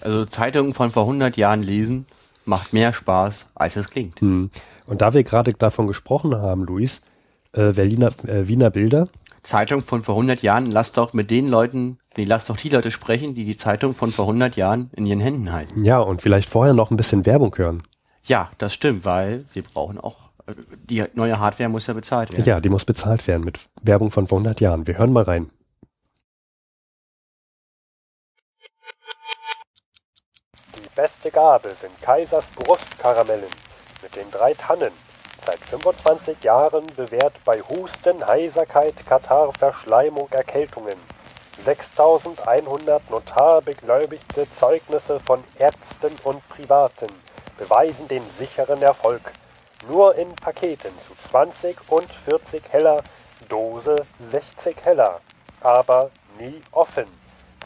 [0.00, 2.06] Also Zeitungen von vor 100 Jahren lesen
[2.44, 4.20] macht mehr Spaß, als es klingt.
[4.20, 4.50] Hm.
[4.86, 7.00] Und da wir gerade davon gesprochen haben, Luis,
[7.52, 9.08] äh, Berliner, äh, Wiener Bilder,
[9.46, 12.90] Zeitung von vor 100 Jahren, lasst doch mit den Leuten, nee, lasst doch die Leute
[12.90, 15.84] sprechen, die die Zeitung von vor 100 Jahren in ihren Händen halten.
[15.84, 17.84] ja, und vielleicht vorher noch ein bisschen Werbung hören.
[18.24, 20.54] Ja, das stimmt, weil wir brauchen auch, äh,
[20.90, 22.44] die neue Hardware muss ja bezahlt werden.
[22.44, 24.86] Ja, die muss bezahlt werden mit Werbung von vor 100 Jahren.
[24.86, 25.50] Wir hören mal rein.
[30.76, 33.44] Die beste Gabe sind Kaisers Brustkaramellen
[34.02, 35.05] mit den drei Tannen.
[35.46, 40.98] Seit 25 Jahren bewährt bei Husten, Heiserkeit, Katar, Verschleimung, Erkältungen.
[41.64, 47.06] 6100 notarbegläubigte Zeugnisse von Ärzten und Privaten
[47.58, 49.22] beweisen den sicheren Erfolg.
[49.88, 53.04] Nur in Paketen zu 20 und 40 Heller,
[53.48, 55.20] Dose 60 Heller,
[55.60, 57.06] aber nie offen.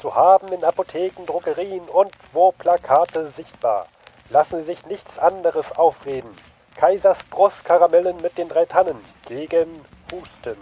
[0.03, 3.87] Zu haben in Apotheken, Drogerien und wo Plakate sichtbar.
[4.29, 6.37] Lassen Sie sich nichts anderes aufreden.
[6.81, 8.97] Kaisers Brustkaramellen mit den drei Tannen
[9.29, 10.57] gegen Husten.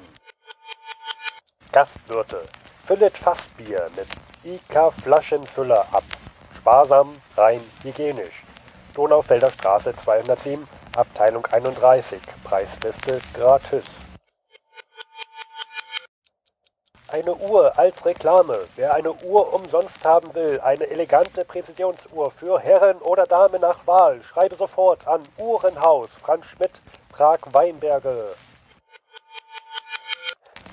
[1.70, 2.42] Gastwirte.
[2.84, 4.08] Füllet Fassbier mit
[4.42, 6.02] IK Flaschenfüller ab.
[6.56, 8.42] Sparsam, rein hygienisch.
[8.94, 12.20] Donaufelder Straße 207, Abteilung 31.
[12.42, 13.84] Preisliste gratis.
[17.10, 18.58] Eine Uhr als Reklame.
[18.76, 24.22] Wer eine Uhr umsonst haben will, eine elegante Präzisionsuhr für Herren oder Damen nach Wahl,
[24.22, 26.72] schreibe sofort an Uhrenhaus, Franz Schmidt,
[27.08, 28.34] Prag Weinberge.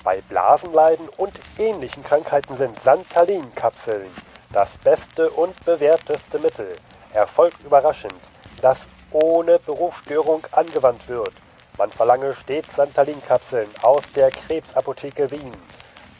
[0.04, 4.10] Bei Blasenleiden und ähnlichen Krankheiten sind Santalin-Kapseln
[4.52, 6.74] das beste und bewährteste Mittel.
[7.14, 8.12] Erfolg überraschend,
[8.60, 8.76] das
[9.10, 11.32] ohne Berufsstörung angewandt wird.
[11.78, 15.54] Man verlange stets Santalin-Kapseln aus der Krebsapotheke Wien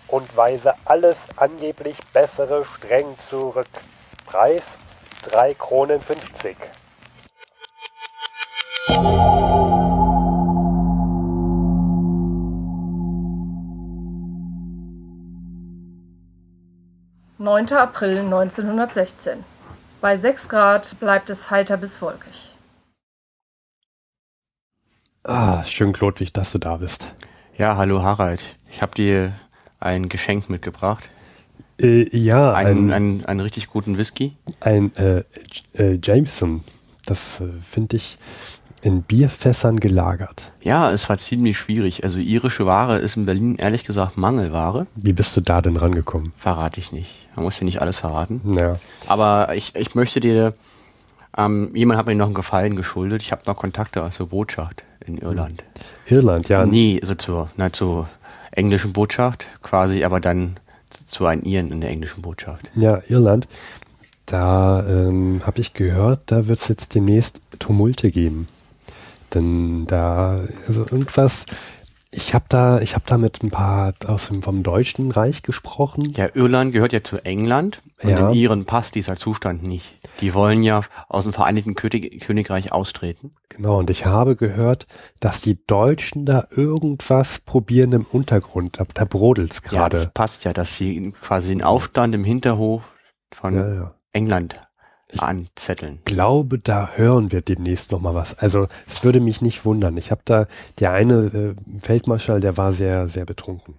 [0.09, 3.69] und weise alles angeblich Bessere streng zurück.
[4.27, 4.63] Preis
[5.31, 6.57] 3 Kronen 50.
[17.39, 19.45] Neunter April 1916.
[20.01, 22.57] Bei 6 Grad bleibt es heiter bis wolkig.
[25.23, 27.13] Ah, schön, Klodwig, dass du da bist.
[27.57, 28.43] Ja, hallo Harald.
[28.71, 29.33] Ich habe dir
[29.81, 31.09] ein Geschenk mitgebracht.
[31.81, 34.35] Äh, ja, Einen, ein, einen, einen richtig guten Whisky.
[34.61, 35.25] ein äh,
[35.75, 36.65] äh, Jameson.
[37.05, 38.19] Das äh, finde ich
[38.83, 40.53] in Bierfässern gelagert.
[40.63, 42.05] Ja, es war ziemlich schwierig.
[42.05, 44.87] Also irische Ware ist in Berlin ehrlich gesagt Mangelware.
[44.95, 46.33] Wie bist du da denn rangekommen?
[46.37, 47.11] Verrate ich nicht.
[47.35, 48.41] Man muss ja nicht alles verraten.
[48.59, 48.79] Ja.
[49.07, 50.55] Aber ich, ich möchte dir,
[51.37, 53.23] ähm, jemand hat mir noch einen Gefallen geschuldet.
[53.23, 55.63] Ich habe noch Kontakte zur Botschaft in Irland.
[56.07, 56.65] Irland, ja.
[56.65, 58.09] Nee, also zur, na, zur
[58.57, 60.59] englischen Botschaft quasi, aber dann
[61.07, 62.71] zu einem Iren in der englischen Botschaft.
[62.75, 63.47] Ja, Irland.
[64.25, 68.49] Da ähm, habe ich gehört, da wird es jetzt demnächst Tumulte geben.
[69.35, 71.47] Denn da, also irgendwas,
[72.11, 76.13] ich habe da, ich habe da mit ein paar aus dem vom Deutschen Reich gesprochen.
[76.17, 78.29] Ja, Irland gehört ja zu England und Ja.
[78.31, 79.99] in Iren passt dieser Zustand nicht.
[80.21, 83.33] Die wollen ja aus dem Vereinigten König Königreich austreten.
[83.49, 84.87] Genau, und ich habe gehört,
[85.21, 88.79] dass die Deutschen da irgendwas probieren im Untergrund.
[88.81, 90.11] Da, da brodelt's Ja, das gerade.
[90.15, 92.83] passt ja, dass sie quasi den Aufstand im Hinterhof
[93.33, 93.95] von Ja, ja.
[94.13, 94.61] England
[95.21, 96.01] anzetteln.
[96.05, 98.39] glaube, da hören wir demnächst noch mal was.
[98.39, 99.97] Also es würde mich nicht wundern.
[99.97, 100.47] Ich habe da
[100.79, 103.79] der eine äh, Feldmarschall, der war sehr sehr betrunken.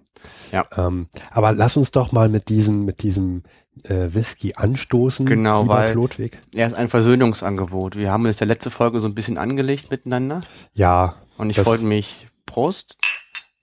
[0.52, 0.66] Ja.
[0.76, 3.42] Ähm, aber lass uns doch mal mit diesem mit diesem
[3.84, 5.26] äh, Whisky anstoßen.
[5.26, 6.40] Genau, weil- Klodwig.
[6.54, 7.96] Er ist ein Versöhnungsangebot.
[7.96, 10.40] Wir haben jetzt der letzte Folge so ein bisschen angelegt miteinander
[10.74, 11.14] Ja.
[11.36, 12.96] und ich wollte mich Prost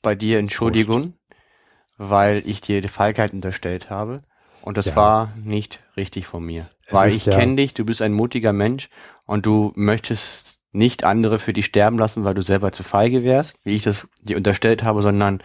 [0.02, 1.16] bei dir entschuldigen,
[1.98, 4.22] weil ich dir die Feigheit unterstellt habe.
[4.66, 4.96] Und das Ja.
[4.96, 6.66] war nicht richtig von mir.
[6.88, 8.90] Es weil ich ja- kenne dich, du bist ein mutiger Mensch
[9.26, 13.56] und du möchtest nicht andere für dich sterben lassen, weil du selber zu feige wärst,
[13.64, 15.42] wie ich das dir unterstellt habe, sondern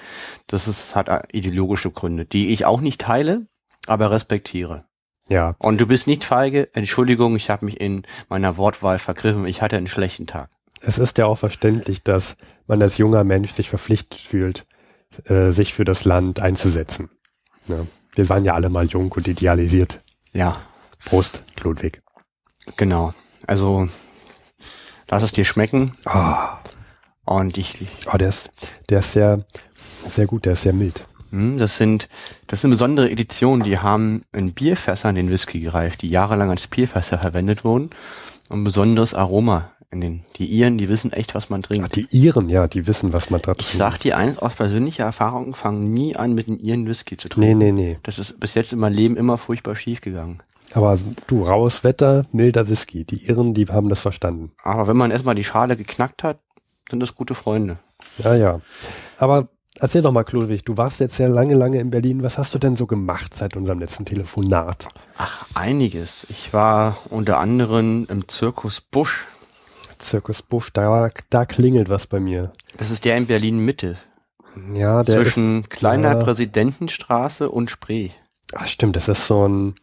[0.49, 3.47] das ist, hat ideologische Gründe, die ich auch nicht teile,
[3.87, 4.87] aber respektiere.
[5.29, 5.55] Ja.
[5.61, 6.69] Und du bist nicht feige.
[6.75, 9.47] Entschuldigung, ich habe mich in meiner Wortwahl vergriffen.
[9.47, 10.51] Ich hatte einen schlechten Tag.
[10.81, 14.67] Es ist ja auch verständlich, dass man als junger Mensch sich verpflichtet fühlt,
[15.27, 17.11] äh, sich für das Land einzusetzen.
[17.69, 17.87] Ja.
[18.15, 20.01] Wir waren ja alle mal jung und idealisiert.
[20.33, 20.61] Ja,
[21.05, 22.03] Prost, Klodwig.
[22.77, 23.15] genau.
[23.47, 23.89] Also
[25.09, 25.93] lass es dir schmecken.
[26.05, 26.59] Ah,
[27.25, 28.51] Und ich, oh, der ist,
[28.89, 29.45] der ist sehr,
[30.07, 31.05] sehr gut, der ist sehr mild.
[31.31, 32.09] hm, das sind,
[32.49, 37.19] das sind besondere Editionen, die haben in Bierfässern den Whisky gereift, die jahrelang als Bierfässer
[37.19, 37.91] verwendet wurden.
[38.51, 41.97] Und ein besonderes Aroma in den, die Iren, die wissen echt, was man Ach, trinkt.
[41.97, 45.55] die Iren, ja, die wissen, was man da Ich sag dir eins aus persönlicher Erfahrung,
[45.55, 47.59] fang nie an, mit den Iren Whisky zu trinken.
[47.59, 47.99] Nee, nee, nee.
[48.05, 50.43] Das ist bis jetzt in meinem Leben immer furchtbar schief gegangen.
[50.73, 53.05] Aber du, raues Wetter, milder Whisky.
[53.05, 54.53] Die Iren, die haben das verstanden.
[54.63, 56.39] Aber wenn man erstmal die Schale geknackt hat,
[56.89, 57.79] sind das gute Freunde.
[58.19, 58.61] Ja, ja.
[59.19, 59.49] Aber
[59.81, 62.23] erzähl doch mal, Klodwig, du warst jetzt sehr lange, lange in Berlin.
[62.23, 64.87] Was hast du denn so gemacht seit unserem letzten Telefonat?
[65.17, 66.25] Ach, einiges.
[66.29, 69.27] Ich war unter anderem im Zirkus Busch.
[70.01, 72.53] Zirkus Busch, da, da klingelt was bei mir.
[72.77, 73.97] Das ist der in Berlin Mitte.
[74.75, 76.15] Ja, der zwischen kleiner ja.
[76.17, 78.11] Präsidentenstraße und Spree.
[78.53, 79.75] Ach stimmt, das ist so ein,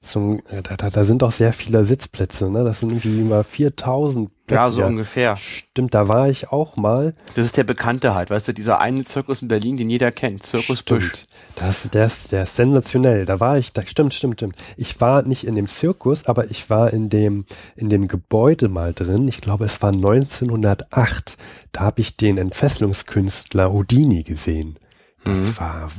[0.00, 2.64] so ein da, da, da sind auch sehr viele Sitzplätze, ne?
[2.64, 4.54] Das sind irgendwie über 4000 Plätze.
[4.62, 5.36] Ja, so ungefähr.
[5.36, 7.14] Stimmt, da war ich auch mal.
[7.34, 10.46] Das ist der Bekannte halt, weißt du, dieser eine Zirkus in Berlin, den jeder kennt.
[10.46, 11.04] Zirkus Busch.
[11.08, 11.26] Stimmt.
[11.56, 13.26] Das, der, ist, der ist sensationell.
[13.26, 14.56] Da war ich, da, stimmt, stimmt, stimmt.
[14.76, 17.44] Ich war nicht in dem Zirkus, aber ich war in dem,
[17.76, 19.28] in dem Gebäude mal drin.
[19.28, 21.36] Ich glaube, es war 1908.
[21.72, 24.78] Da habe ich den Entfesselungskünstler Houdini gesehen.
[25.24, 25.58] Das Mhm.
[25.58, 25.90] war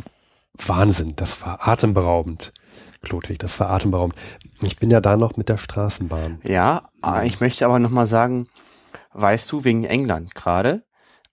[0.66, 1.14] Wahnsinn.
[1.16, 2.54] Das war atemberaubend.
[3.02, 4.16] Klodwig, das war atemberaubend.
[4.62, 6.42] Ich bin ja da noch mit der Straßenbahn.
[6.44, 8.48] Ja, äh, ich möchte aber nochmal sagen,
[9.14, 10.84] weißt du, wegen England gerade,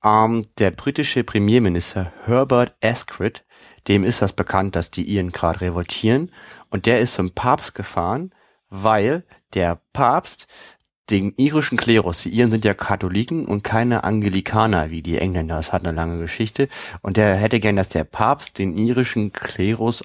[0.05, 3.45] ähm, der britische Premierminister Herbert Asquith,
[3.89, 6.31] dem ist das bekannt, dass die Iren gerade revoltieren
[6.71, 8.33] und der ist zum Papst gefahren,
[8.69, 10.47] weil der Papst
[11.11, 15.57] den irischen Klerus, die Iren sind ja Katholiken und keine Anglikaner wie die Engländer.
[15.57, 16.69] Das hat eine lange Geschichte.
[17.01, 20.03] Und der hätte gern, dass der Papst den irischen Klerus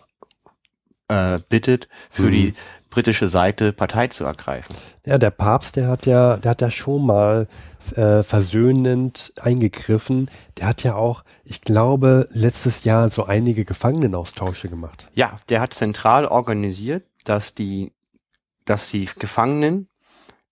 [1.12, 2.32] äh, bittet, für Mhm.
[2.32, 2.54] die
[2.90, 4.76] britische Seite Partei zu ergreifen.
[5.06, 7.48] Ja, der Papst, der hat ja, der hat ja schon mal
[7.96, 10.30] äh, versöhnend eingegriffen.
[10.58, 15.08] Der hat ja auch, ich glaube, letztes Jahr so einige Gefangenenaustausche gemacht.
[15.14, 17.92] Ja, der hat zentral organisiert, dass die,
[18.66, 19.88] dass die Gefangenen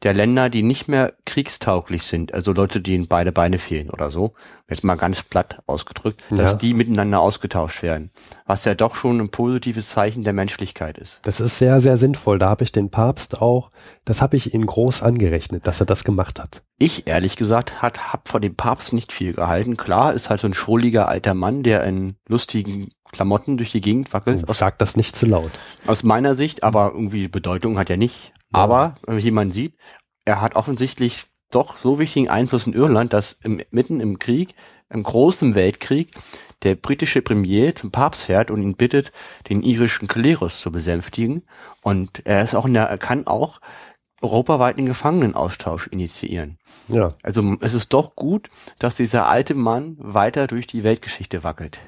[0.03, 4.33] der Länder, die nicht mehr kriegstauglich sind, also Leute, denen beide Beine fehlen oder so,
[4.69, 6.57] jetzt mal ganz platt ausgedrückt, dass Ja.
[6.57, 8.11] die miteinander ausgetauscht werden.
[8.45, 11.19] Was ja doch schon ein positives Zeichen der Menschlichkeit ist.
[11.23, 12.39] Das ist sehr, sehr sinnvoll.
[12.39, 13.69] Da habe ich den Papst auch,
[14.05, 16.63] das habe ich ihn groß angerechnet, dass er das gemacht hat.
[16.77, 19.75] Ich ehrlich gesagt hat, hab von dem Papst nicht viel gehalten.
[19.75, 24.13] Klar, ist halt so ein schrulliger alter Mann, der in lustigen Klamotten durch die Gegend
[24.13, 24.47] wackelt.
[24.49, 25.51] Aus, Sag das nicht zu laut.
[25.87, 28.33] aus meiner Sicht, aber irgendwie Bedeutung hat er nicht.
[28.51, 29.75] Aber, wie man sieht,
[30.25, 34.53] er hat offensichtlich doch so wichtigen Einfluss in Irland, dass im, mitten im Krieg,
[34.89, 36.11] im großen Weltkrieg,
[36.63, 39.11] der britische Premier zum Papst fährt und ihn bittet,
[39.49, 41.43] den irischen Klerus zu besänftigen.
[41.81, 43.59] Und er ist auch in der, er kann auch
[44.21, 46.57] europaweit einen Gefangenenaustausch initiieren.
[46.87, 48.49] Ja, Also es ist doch gut,
[48.79, 51.79] dass dieser alte Mann weiter durch die Weltgeschichte wackelt.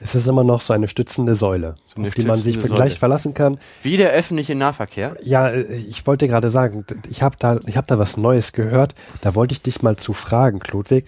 [0.00, 3.34] Es ist immer noch so eine stützende Säule, eine auf die man sich gleich verlassen
[3.34, 3.58] kann.
[3.82, 5.16] Wie der öffentliche Nahverkehr.
[5.22, 8.94] Ja, äh, ich wollte gerade sagen, ich habe da, ich habe da was Neues gehört.
[9.20, 11.06] Da wollte ich dich mal zu fragen, Klodwig.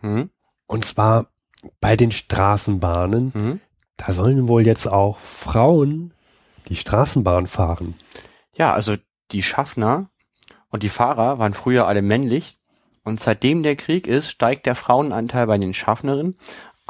[0.00, 0.30] Hm?
[0.66, 1.26] Und zwar
[1.80, 3.32] bei den Straßenbahnen.
[3.32, 3.60] Hm?
[3.96, 6.12] Da sollen wohl jetzt auch Frauen
[6.68, 7.94] die Straßenbahn fahren.
[8.54, 8.96] Ja, also
[9.30, 10.10] die Schaffner
[10.68, 12.58] und die Fahrer waren früher alle männlich
[13.04, 16.36] und seitdem der Krieg ist, steigt der Frauenanteil bei den Schaffnerinnen,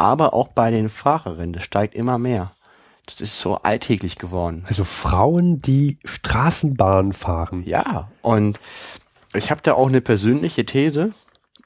[0.03, 1.53] aber auch bei den Fahrerinnen.
[1.53, 2.53] Das steigt immer mehr.
[3.07, 4.65] Das ist so alltäglich geworden.
[4.69, 7.63] Also Frauen, die Straßenbahn fahren.
[7.65, 8.59] Ja, und
[9.35, 11.13] ich habe da auch eine persönliche These.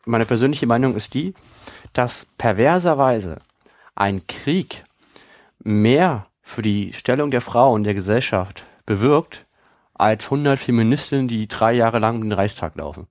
[0.04, 1.34] Meine persönliche Meinung ist die,
[1.92, 3.38] dass perverserweise
[3.94, 4.84] ein Krieg
[5.58, 9.44] mehr für die Stellung der Frau in der Gesellschaft bewirkt,
[9.94, 13.08] als 100 Feministinnen, die drei Jahre lang den Reichstag laufen.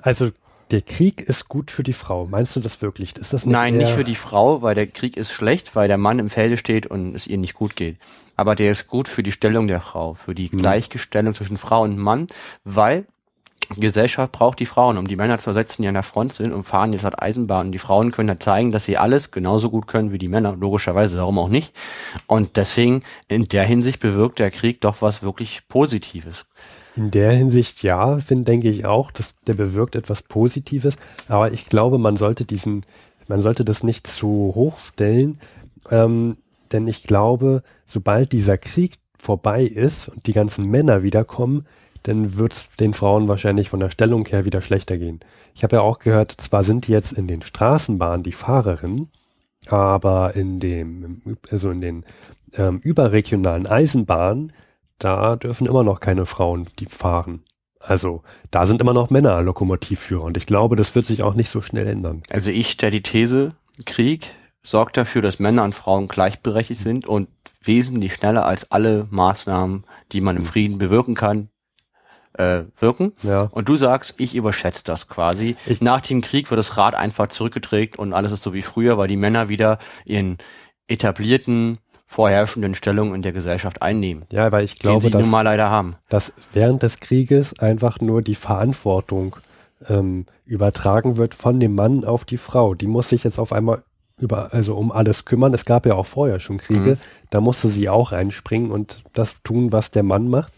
[0.00, 0.30] Also
[0.70, 2.26] der Krieg ist gut für die Frau.
[2.26, 3.16] Meinst du das wirklich?
[3.16, 5.98] Ist das nicht Nein, nicht für die Frau, weil der Krieg ist schlecht, weil der
[5.98, 7.96] Mann im Felde steht und es ihr nicht gut geht.
[8.36, 11.98] Aber der ist gut für die Stellung der Frau, für die Gleichgestellung zwischen Frau und
[11.98, 12.26] Mann,
[12.64, 13.06] weil
[13.68, 16.64] Gesellschaft braucht die Frauen, um die Männer zu ersetzen, die an der Front sind und
[16.64, 17.66] fahren jetzt halt Eisenbahn.
[17.66, 20.56] Und die Frauen können halt zeigen, dass sie alles genauso gut können wie die Männer,
[20.56, 21.74] logischerweise, darum auch nicht.
[22.26, 26.46] Und deswegen, in der Hinsicht bewirkt der Krieg doch was wirklich Positives.
[26.96, 30.96] In der Hinsicht ja, finde denke ich auch, dass der bewirkt etwas Positives.
[31.28, 32.86] Aber ich glaube, man sollte diesen,
[33.26, 35.38] man sollte das nicht zu hoch stellen,
[35.90, 36.36] ähm,
[36.72, 41.66] denn ich glaube, sobald dieser Krieg vorbei ist und die ganzen Männer wiederkommen,
[42.04, 45.20] dann wird es den Frauen wahrscheinlich von der Stellung her wieder schlechter gehen.
[45.54, 49.10] Ich habe ja auch gehört, zwar sind jetzt in den Straßenbahnen die Fahrerinnen,
[49.68, 52.04] aber in dem, also in den
[52.52, 54.52] ähm, überregionalen Eisenbahnen,
[54.98, 57.42] da dürfen immer noch keine Frauen die fahren.
[57.80, 61.50] Also da sind immer noch Männer Lokomotivführer und ich glaube, das wird sich auch nicht
[61.50, 62.22] so schnell ändern.
[62.30, 63.52] Also ich stelle die These,
[63.86, 67.28] Krieg sorgt dafür, dass Männer und Frauen gleichberechtigt sind und
[67.62, 71.48] wesentlich schneller als alle Maßnahmen, die man im Frieden bewirken kann,
[72.36, 73.12] äh, wirken.
[73.22, 73.48] Ja.
[73.52, 75.56] Und du sagst, ich überschätze das quasi.
[75.66, 78.98] Ich- Nach dem Krieg wird das Rad einfach zurückgedreht und alles ist so wie früher,
[78.98, 80.38] weil die Männer wieder ihren
[80.88, 85.42] etablierten, vorherrschenden Stellungen in der Gesellschaft einnehmen, Ja, weil ich glaube, sie dass, nun mal
[85.42, 85.96] leider haben.
[86.08, 89.36] dass während des Krieges einfach nur die Verantwortung
[89.88, 92.74] ähm, übertragen wird von dem Mann auf die Frau.
[92.74, 93.82] Die muss sich jetzt auf einmal
[94.18, 95.52] über, also um alles kümmern.
[95.54, 96.98] Es gab ja auch vorher schon Kriege, Mhm.
[97.30, 100.52] da musste sie auch einspringen und das tun, was der Mann macht.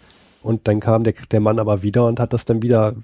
[0.47, 2.95] Und dann kam der, der Mann aber wieder und hat das dann wieder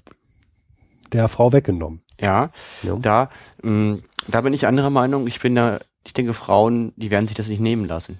[1.11, 2.01] der Frau weggenommen.
[2.19, 2.49] Ja,
[2.83, 2.95] Ja.
[2.99, 3.29] da,
[3.61, 5.27] mh, da bin ich anderer Meinung.
[5.27, 8.19] Ich bin da, ich denke, Frauen, die werden sich das nicht nehmen lassen.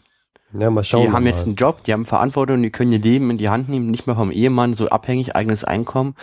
[0.58, 1.04] Ja, mal schauen.
[1.08, 1.30] die haben mal.
[1.30, 4.06] jetzt einen Job, die haben Verantwortung, die können ihr Leben in die Hand nehmen, nicht
[4.06, 6.16] mehr vom Ehemann, so abhängig, eigenes Einkommen.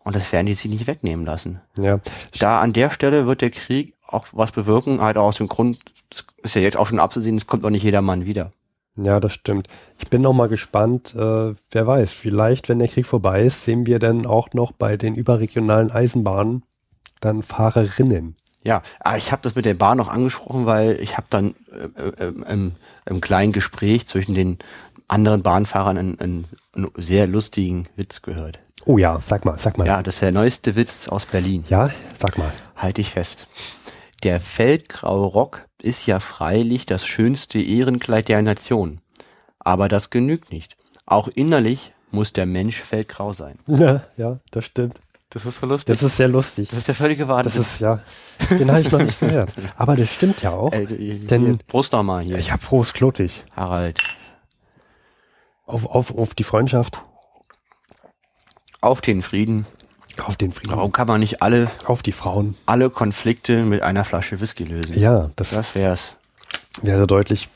[0.00, 1.60] Und das werden die sich nicht wegnehmen lassen.
[1.78, 2.00] ja.
[2.38, 5.80] Da an der Stelle wird der Krieg auch was bewirken, halt auch aus dem Grund,
[6.10, 8.52] das ist ja jetzt auch schon abzusehen, es kommt auch nicht jeder Mann wieder.
[9.04, 9.68] Ja, das stimmt.
[9.98, 13.86] Ich bin noch mal gespannt, äh, wer weiß, vielleicht, wenn der Krieg vorbei ist, sehen
[13.86, 16.64] wir dann auch noch bei den überregionalen Eisenbahnen
[17.20, 18.36] dann Fahrerinnen.
[18.62, 22.24] Ja, aber ich habe das mit der Bahn noch angesprochen, weil ich habe dann äh,
[22.24, 22.72] äh, im,
[23.06, 24.58] im kleinen Gespräch zwischen den
[25.06, 26.44] anderen Bahnfahrern einen, einen,
[26.74, 28.58] einen sehr lustigen Witz gehört.
[28.84, 29.86] Oh ja, sag mal, sag mal.
[29.86, 31.64] Ja, das ist der neueste Witz aus Berlin.
[31.68, 32.52] Ja, sag mal.
[32.76, 33.46] Halte ich fest.
[34.22, 39.00] Der feldgraue Rock ist ja freilich das schönste Ehrenkleid der Nation.
[39.58, 40.76] Aber das genügt nicht.
[41.06, 43.58] Auch innerlich muss der Mensch feldgrau sein.
[43.66, 44.98] Ja, ja, das stimmt.
[45.30, 45.94] Das ist so lustig.
[45.98, 46.68] Das ist sehr lustig.
[46.70, 47.60] Das ist der völlige Das Wahnsinn.
[47.62, 48.00] ist, ja,
[48.50, 49.52] den habe ich noch nicht gehört.
[49.76, 50.72] Aber das stimmt ja auch.
[50.72, 50.86] Hier,
[51.26, 53.44] Denn- Prost doch mal hier, Ja, Prost, Klotig.
[53.54, 53.98] Harald.
[55.66, 57.02] Auf, auf, auf die Freundschaft,
[58.80, 59.66] Auf den Frieden.
[60.20, 62.56] Auf den Frieden, Warum kann man nicht alle, auf die Frauen.
[62.66, 64.98] alle Konflikte mit einer Flasche Whisky lösen?
[64.98, 66.14] Ja, das Das wär's.
[66.82, 67.48] wäre deutlich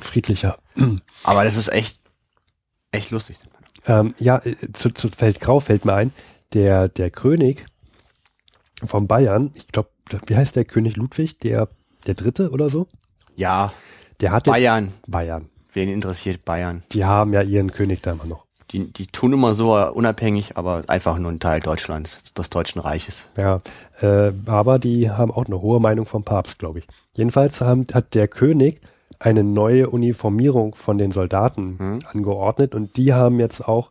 [0.00, 0.58] friedlicher.
[1.24, 2.00] Aber das ist echt,
[2.90, 3.38] echt lustig.
[3.86, 6.12] Ähm, ja, äh, zu, zu Feldgrau fällt mir ein,
[6.52, 7.66] der, der König
[8.84, 9.90] von Bayern, ich glaube,
[10.26, 11.68] wie heißt der König Ludwig, der,
[12.06, 12.86] der Dritte oder so?
[13.36, 13.72] Ja,
[14.20, 14.92] Der hat Bayern.
[15.06, 15.48] Bayern.
[15.72, 16.82] Wen interessiert Bayern?
[16.92, 18.44] Die haben ja ihren König da immer noch.
[18.72, 23.26] Die, die tun immer so unabhängig, aber einfach nur ein Teil Deutschlands, des Deutschen Reiches.
[23.36, 23.60] Ja,
[24.00, 26.86] äh, aber die haben auch eine hohe Meinung vom Papst, glaube ich.
[27.14, 28.80] Jedenfalls haben, hat der König
[29.18, 31.98] eine neue Uniformierung von den Soldaten Hm.
[32.12, 33.90] angeordnet und die haben jetzt auch,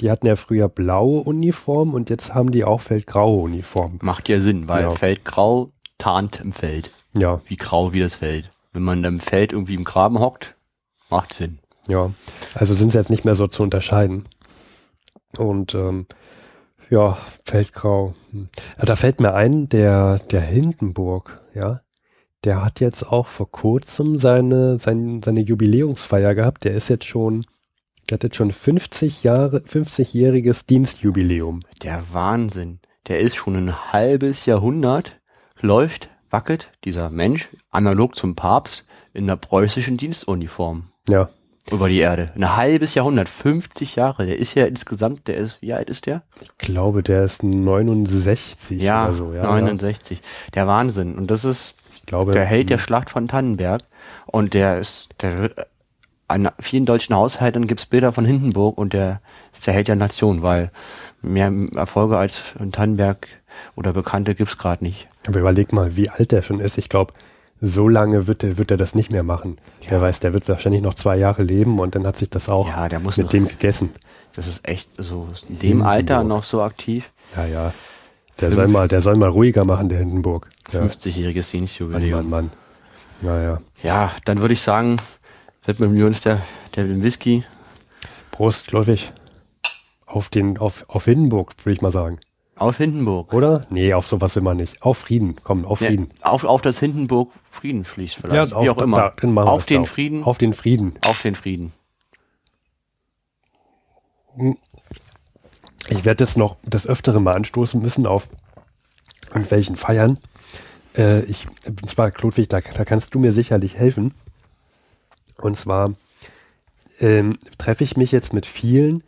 [0.00, 3.98] die hatten ja früher blaue Uniformen und jetzt haben die auch feldgraue Uniformen.
[4.02, 4.90] Macht ja Sinn, weil Ja.
[4.90, 6.90] Feldgrau tarnt im Feld.
[7.14, 8.48] Ja, Wie grau wie das Feld.
[8.72, 10.54] Wenn man im Feld irgendwie im Graben hockt,
[11.10, 11.58] macht Sinn.
[11.90, 12.10] Ja.
[12.54, 14.28] Also sind sie jetzt nicht mehr so zu unterscheiden.
[15.36, 16.06] Und ähm,
[16.88, 18.14] ja, feldgrau.
[18.30, 18.48] Hm.
[18.78, 21.80] Ja, Da fällt mir ein, der, der Hindenburg, ja,
[22.44, 26.64] der hat jetzt auch vor kurzem seine, sein, seine Jubiläumsfeier gehabt.
[26.64, 27.44] Der ist jetzt schon,
[28.08, 31.62] der hat jetzt schon 50 Jahre, 50-jähriges Dienstjubiläum.
[31.82, 32.80] Der Wahnsinn.
[33.08, 35.20] Der ist schon ein halbes Jahrhundert,
[35.60, 41.28] läuft, wackelt dieser Mensch analog zum Papst in der preußischen Dienstuniform Ja,
[41.72, 42.30] über die Erde.
[42.34, 44.26] Ein halbes Jahrhundert, 50 Jahre.
[44.26, 46.22] Der ist ja insgesamt, der ist, wie alt ist der?
[46.40, 49.32] ich glaube, der ist 69 Ja, oder so.
[49.32, 50.20] Ja, 69.
[50.54, 51.16] Der Wahnsinn.
[51.16, 53.82] Und das ist Ich glaube, der Held der Schlacht von Tannenberg.
[54.26, 55.54] Und der ist, der wird,
[56.28, 59.20] an vielen deutschen Haushalten gibt's Bilder von Hindenburg und der
[59.52, 60.70] ist der Held der Nation, weil
[61.22, 63.26] mehr Erfolge als in Tannenberg
[63.74, 65.08] oder Bekannte gibt's gerade nicht.
[65.26, 66.78] Aber überleg mal, wie alt der schon ist.
[66.78, 67.12] Ich glaube,
[67.60, 69.58] so lange wird er, wird er das nicht mehr machen.
[69.88, 72.68] Wer weiß, der wird wahrscheinlich noch zwei Jahre leben und dann hat sich das auch
[72.68, 73.90] Ja, mit noch- dem gegessen.
[74.34, 77.10] Das ist echt so in dem Alter noch so aktiv.
[77.36, 77.72] Ja, ja.
[78.40, 80.48] Der soll mal, der soll mal ruhiger machen, der Hindenburg.
[80.72, 80.80] Ja.
[80.80, 82.30] 50-jähriges Mann, Dienstjubiläum.
[82.30, 82.50] Mann, Mann.
[83.22, 83.60] Ja, ja.
[83.82, 84.96] Ja, dann würde ich sagen,
[85.66, 86.40] widmen wir uns der,
[86.76, 87.44] der Whisky.
[88.30, 89.12] Prost, Ludwig.
[90.06, 92.18] Auf den, auf, auf Hindenburg, würde ich mal sagen.
[92.60, 93.32] Auf Hindenburg.
[93.32, 93.66] Oder?
[93.70, 94.82] Nee, auf sowas will man nicht.
[94.82, 95.36] Auf Frieden.
[95.42, 96.10] Komm, auf Ja, Frieden.
[96.20, 98.50] auf, auf das Hindenburg Frieden schließt vielleicht.
[98.50, 99.14] Wie auch immer.
[99.16, 99.88] da machen wir auf den drauf.
[99.88, 100.24] Frieden.
[100.24, 100.94] Auf den Frieden.
[101.06, 101.72] auf den Frieden.
[105.88, 108.28] Ich werde jetzt noch das Öftere mal anstoßen müssen auf
[109.28, 110.18] irgendwelchen Feiern.
[110.96, 114.12] Äh, ich, und zwar, Klodwig, da, da kannst du mir sicherlich helfen.
[115.38, 115.94] Und zwar
[117.00, 119.02] ähm, treffe ich mich jetzt mit vielen,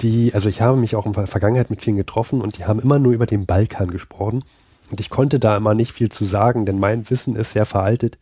[0.00, 2.80] die, also ich habe mich auch in der Vergangenheit mit vielen getroffen und die haben
[2.80, 4.44] immer nur über den Balkan gesprochen.
[4.90, 8.18] Und ich konnte da immer nicht viel zu sagen, denn mein Wissen ist sehr veraltet.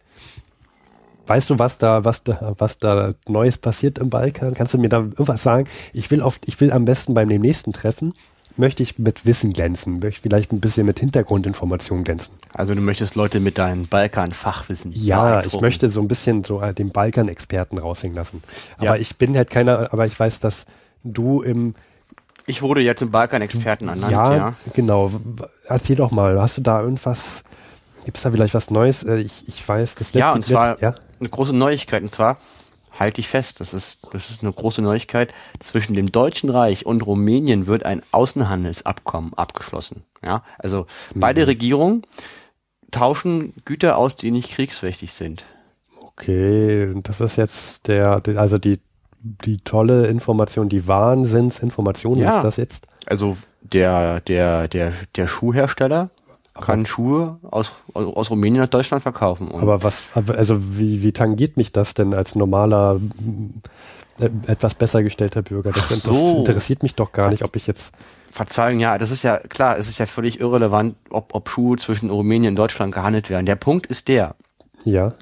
[1.27, 4.55] Weißt du, was da, was da, was da Neues passiert im Balkan?
[4.55, 5.67] Kannst du mir da irgendwas sagen?
[5.93, 8.13] Ich will oft, ich will am besten beim dem nächsten Treffen,
[8.57, 12.35] möchte ich mit Wissen glänzen, möchte ich vielleicht ein bisschen mit Hintergrundinformationen glänzen.
[12.53, 16.75] Also du möchtest Leute mit deinem Balkan-Fachwissen Ja, ich möchte so ein bisschen so äh,
[16.75, 18.43] den Balkan-Experten raushängen lassen.
[18.77, 18.97] Aber Ja.
[18.97, 20.67] ich bin halt keiner, aber ich weiß, dass
[21.05, 21.75] du im,
[22.47, 24.55] Ich wurde ja zum Balkan-Experten ernannt, ja, ja.
[24.75, 25.11] genau,
[25.67, 27.45] erzähl doch mal, hast du da irgendwas,
[28.05, 29.05] gibt's da vielleicht was Neues?
[29.05, 30.95] Äh, Ich, ich weiß, das Ja, und zwar ja?
[31.21, 32.03] eine große Neuigkeit.
[32.03, 32.39] Und zwar,
[32.99, 35.33] halte ich fest, das ist, das ist eine große Neuigkeit.
[35.61, 40.03] Zwischen dem Deutschen Reich und Rumänien wird ein Außenhandelsabkommen abgeschlossen.
[40.23, 41.21] Ja, also Mhm.
[41.21, 42.03] beide Regierungen
[42.91, 45.45] tauschen Güter aus, die nicht kriegswichtig sind.
[46.01, 48.81] Okay, das ist jetzt der- also die,
[49.23, 52.37] die tolle Information, die Wahnsinnsinformation Ja.
[52.37, 52.87] ist das jetzt.
[53.07, 56.11] Also der, der, der, der Schuhhersteller
[56.55, 59.49] kann Schuhe aus, aus Rumänien nach Deutschland verkaufen.
[59.49, 63.01] Und Aber was, aber also wie, wie tangiert mich das denn als normaler,
[64.21, 65.73] äh, etwas besser gestellter Bürger?
[65.73, 66.39] Das, Ach das so.
[66.41, 67.93] interessiert mich doch gar nicht, ob ich jetzt,
[68.33, 72.11] Verzeihung, ja, das ist ja klar, es ist ja völlig irrelevant, ob, ob Schuhe zwischen
[72.11, 73.47] Rumänien und Deutschland gehandelt werden.
[73.47, 74.35] Der Punkt ist der,
[74.85, 75.15] ja,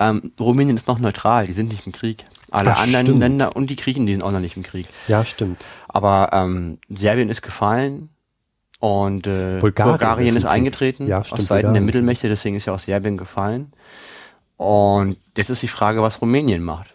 [0.00, 2.24] ähm, Rumänien ist noch neutral, die sind nicht im Krieg.
[2.52, 3.20] Alle Ach, anderen stimmt.
[3.20, 4.88] Länder und die Griechen, die sind auch noch nicht im Krieg.
[5.08, 5.64] ja, stimmt.
[5.88, 8.10] Aber ähm, Serbien ist gefallen
[8.80, 12.28] und äh, Bulgarien Bulgarien, ist ist, eingetreten Ja, aus stimmt, Seiten der Bulgarien ist Mittelmächte,
[12.28, 13.72] deswegen ist ja auch Serbien gefallen.
[14.56, 16.92] Und jetzt ist die Frage, was Rumänien macht.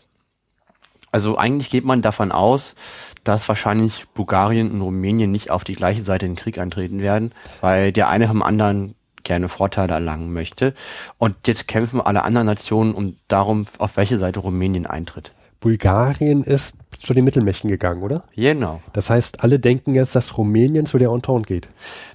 [1.11, 2.75] Also eigentlich geht man davon aus,
[3.23, 7.33] dass wahrscheinlich Bulgarien und Rumänien nicht auf die gleiche Seite in den Krieg eintreten werden,
[7.61, 10.73] weil der eine vom anderen gerne Vorteile erlangen möchte.
[11.17, 15.31] Und jetzt kämpfen alle anderen Nationen um darum, auf welche Seite Rumänien eintritt.
[15.67, 18.23] Bulgarien ist, zu den Mittelmächten gegangen, oder?
[18.35, 18.81] Genau.
[18.93, 21.67] Das heißt, alle denken jetzt, dass Rumänien zu der Entente geht.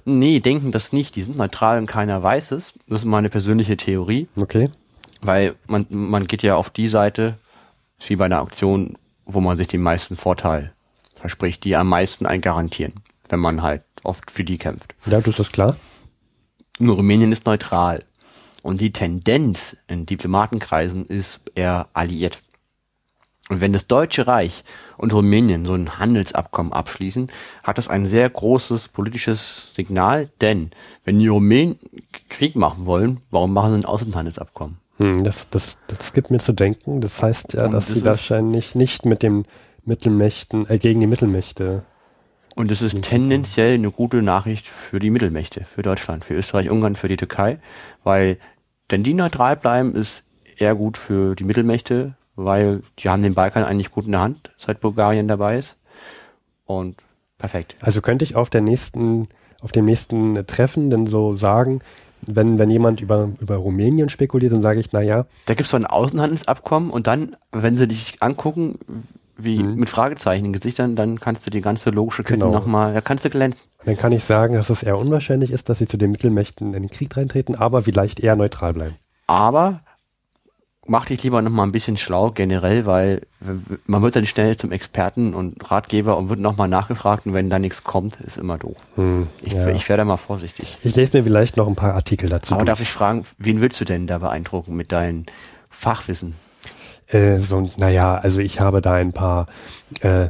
[0.05, 1.15] Nee, denken das nicht.
[1.15, 2.73] Die sind neutral und keiner weiß es.
[2.87, 4.69] Das ist meine persönliche Theorie, Okay.
[5.21, 7.37] weil man, man geht ja auf die Seite,
[8.07, 10.73] wie bei einer Auktion, wo man sich den meisten Vorteil
[11.15, 12.93] verspricht, die am meisten einen garantieren,
[13.29, 14.95] wenn man halt oft für die kämpft.
[15.05, 15.77] Ja, das ist klar.
[16.79, 17.99] Nur Rumänien ist neutral.
[18.63, 22.39] Und die Tendenz in Diplomatenkreisen ist eher alliiert.
[23.49, 24.63] Und wenn das Deutsche Reich
[24.97, 27.29] und Rumänien so ein Handelsabkommen abschließen,
[27.63, 30.71] hat das ein sehr großes politisches Signal, denn
[31.03, 31.77] wenn die Rumänen
[32.29, 34.77] Krieg machen wollen, warum machen sie ein Außenhandelsabkommen?
[34.97, 37.01] Hm, das, das, das gibt mir zu denken.
[37.01, 39.45] Das heißt ja, Und dass das sie wahrscheinlich nicht mit den
[39.85, 41.83] Mittelmächten, äh, gegen die Mittelmächte.
[42.55, 46.95] Und es ist tendenziell eine gute Nachricht für die Mittelmächte, für Deutschland, für Österreich, Ungarn,
[46.95, 47.57] für die Türkei,
[48.03, 48.37] weil
[48.89, 50.25] wenn die neutral bleiben, ist
[50.57, 54.51] eher gut für die Mittelmächte, weil die haben den Balkan eigentlich gut in der Hand,
[54.57, 55.75] seit Bulgarien dabei ist.
[56.65, 56.95] Und
[57.37, 57.75] perfekt.
[57.81, 59.27] Also könnte ich auf der nächsten,
[59.61, 61.81] auf dem nächsten Treffen denn so sagen,
[62.25, 65.69] wenn, wenn jemand über, über Rumänien spekuliert, dann sage ich, na ja, Da gibt es
[65.71, 68.79] so ein Außenhandelsabkommen und dann, wenn sie dich angucken,
[69.35, 69.75] wie Mhm.
[69.75, 72.51] mit Fragezeichen in Gesichtern, dann kannst du die ganze logische Kette Genau.
[72.53, 73.65] nochmal, da kannst du glänzen.
[73.83, 76.83] dann kann ich sagen, dass es eher unwahrscheinlich ist, dass sie zu den Mittelmächten in
[76.83, 78.95] den Krieg reintreten, aber vielleicht eher neutral bleiben.
[79.27, 79.81] Aber
[80.85, 83.21] mach dich lieber noch mal ein bisschen schlau generell, weil
[83.85, 87.49] man wird dann schnell zum Experten und Ratgeber und wird noch mal nachgefragt und wenn
[87.49, 88.75] da nichts kommt, ist immer doof.
[88.95, 89.67] Hm, Ich, ja.
[89.69, 90.77] ich werde mal vorsichtig.
[90.83, 92.53] ich lese mir vielleicht noch ein paar Artikel dazu.
[92.53, 95.23] Aber darf ich fragen, wen willst du denn da beeindrucken mit deinem
[95.69, 96.35] Fachwissen?
[97.07, 99.47] Äh, so, naja, also ich habe da ein paar,
[100.01, 100.29] äh,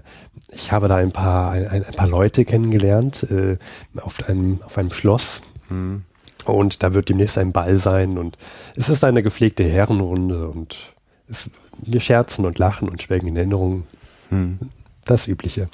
[0.52, 3.58] ich habe da ein paar, ein, ein paar Leute kennengelernt äh,
[4.00, 5.42] auf einem, auf einem Schloss.
[5.70, 6.04] Hm.
[6.46, 8.38] Und da wird demnächst ein Ball sein und
[8.76, 10.94] es ist eine gepflegte Herrenrunde und
[11.30, 13.84] es, wir scherzen und lachen und schwelgen in Erinnerungen.
[14.30, 14.60] Hm.
[15.06, 15.70] Das Übliche.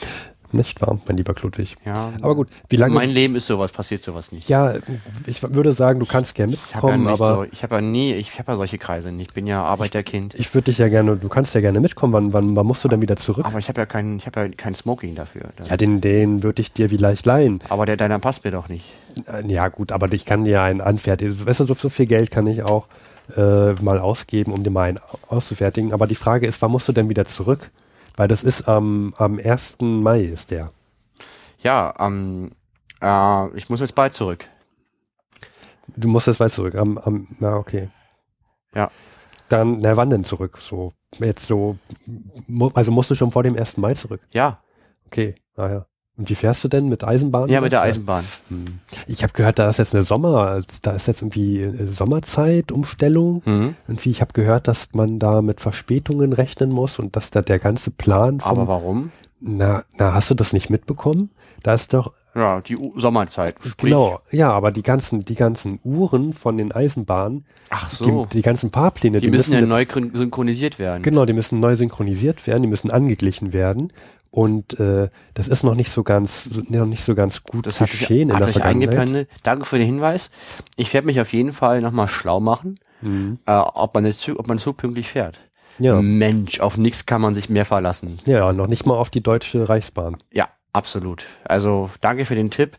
[0.51, 1.75] Nicht wahr, mein lieber Kludwig?
[1.85, 2.11] Ja.
[2.21, 2.95] Aber gut, wie lange?
[2.95, 4.49] Mein Leben ist sowas, passiert sowas nicht.
[4.49, 4.73] ja,
[5.27, 7.81] ich würde sagen, du kannst gerne Ich habe ja mitkommen, aber so, ich habe ja
[7.81, 9.29] nie, ich habe ja solche Kreise nicht.
[9.29, 10.33] Ich bin ja Arbeiterkind.
[10.33, 12.13] ich würde dich ja gerne, du kannst ja gerne mitkommen.
[12.13, 13.45] Wann, wann, wann musst du denn wieder zurück?
[13.45, 15.49] aber ich habe ja kein, ich habe ja kein Smoking dafür.
[15.69, 17.61] Ja, den, den würde ich dir vielleicht leihen.
[17.69, 18.85] aber der deiner passt mir doch nicht.
[19.27, 21.45] Äh, Ja, gut, aber ich kann dir einen anfertigen.
[21.45, 22.87] Weißt du, so, so viel Geld kann ich auch
[23.35, 25.93] äh, mal ausgeben, um dir mal einen auszufertigen.
[25.93, 27.71] Aber die Frage ist, wann musst du denn wieder zurück?
[28.15, 29.77] Weil das ist am, am 1.
[29.81, 30.71] Mai ist der.
[31.61, 32.51] Ja, ähm,
[33.01, 34.47] äh, ich muss jetzt bald zurück.
[35.95, 36.75] Du musst jetzt weit zurück.
[36.75, 37.89] Am, am, na, okay.
[38.75, 38.91] Ja.
[39.49, 40.59] Dann, na, wann denn zurück?
[40.61, 41.77] So, jetzt so,
[42.75, 43.77] also musst du schon vor dem 1.
[43.77, 44.21] Mai zurück.
[44.31, 44.61] Ja,
[45.07, 45.87] Okay, naja.
[46.19, 47.49] Und wie fährst du denn mit Eisenbahn?
[47.49, 47.87] ja, mit der oder?
[47.87, 48.25] Eisenbahn.
[48.49, 48.65] Hm.
[49.07, 53.41] Ich habe gehört, da ist jetzt eine Sommer, da ist jetzt irgendwie äh, Sommerzeitumstellung.
[53.45, 53.75] Mhm.
[53.87, 57.59] Irgendwie, ich habe gehört, dass man da mit Verspätungen rechnen muss und dass da der
[57.59, 59.11] ganze Plan vom, Aber warum?
[59.39, 61.29] na, na, hast du das nicht mitbekommen?
[61.63, 63.55] Da ist doch, Ja, die U Sommerzeit.
[63.65, 68.25] Sprich, genau, ja, aber die ganzen, die ganzen Uhren von den Eisenbahnen, Ach so.
[68.25, 71.01] die, die ganzen Fahrpläne, Die, müssen ja jetzt- neu synchronisiert werden.
[71.03, 73.91] Genau, die müssen neu synchronisiert werden, die müssen angeglichen werden.
[74.31, 77.89] Und äh, das ist noch nicht so ganz, noch nicht so ganz gut Das hat
[77.89, 79.27] sich, geschehen in hat der sich Vergangenheit.
[79.43, 80.29] Danke für den Hinweis.
[80.75, 83.39] Ich werde mich auf jeden Fall nochmal schlau machen, Mhm.
[83.45, 85.39] äh, ob man jetzt zu, ob man so pünktlich fährt.
[85.79, 86.01] Ja.
[86.01, 88.19] Mensch, auf nichts kann man sich mehr verlassen.
[88.25, 90.17] ja, noch nicht mal auf die deutsche Reichsbahn.
[90.33, 91.25] Ja, absolut.
[91.45, 92.77] Also danke für den Tipp.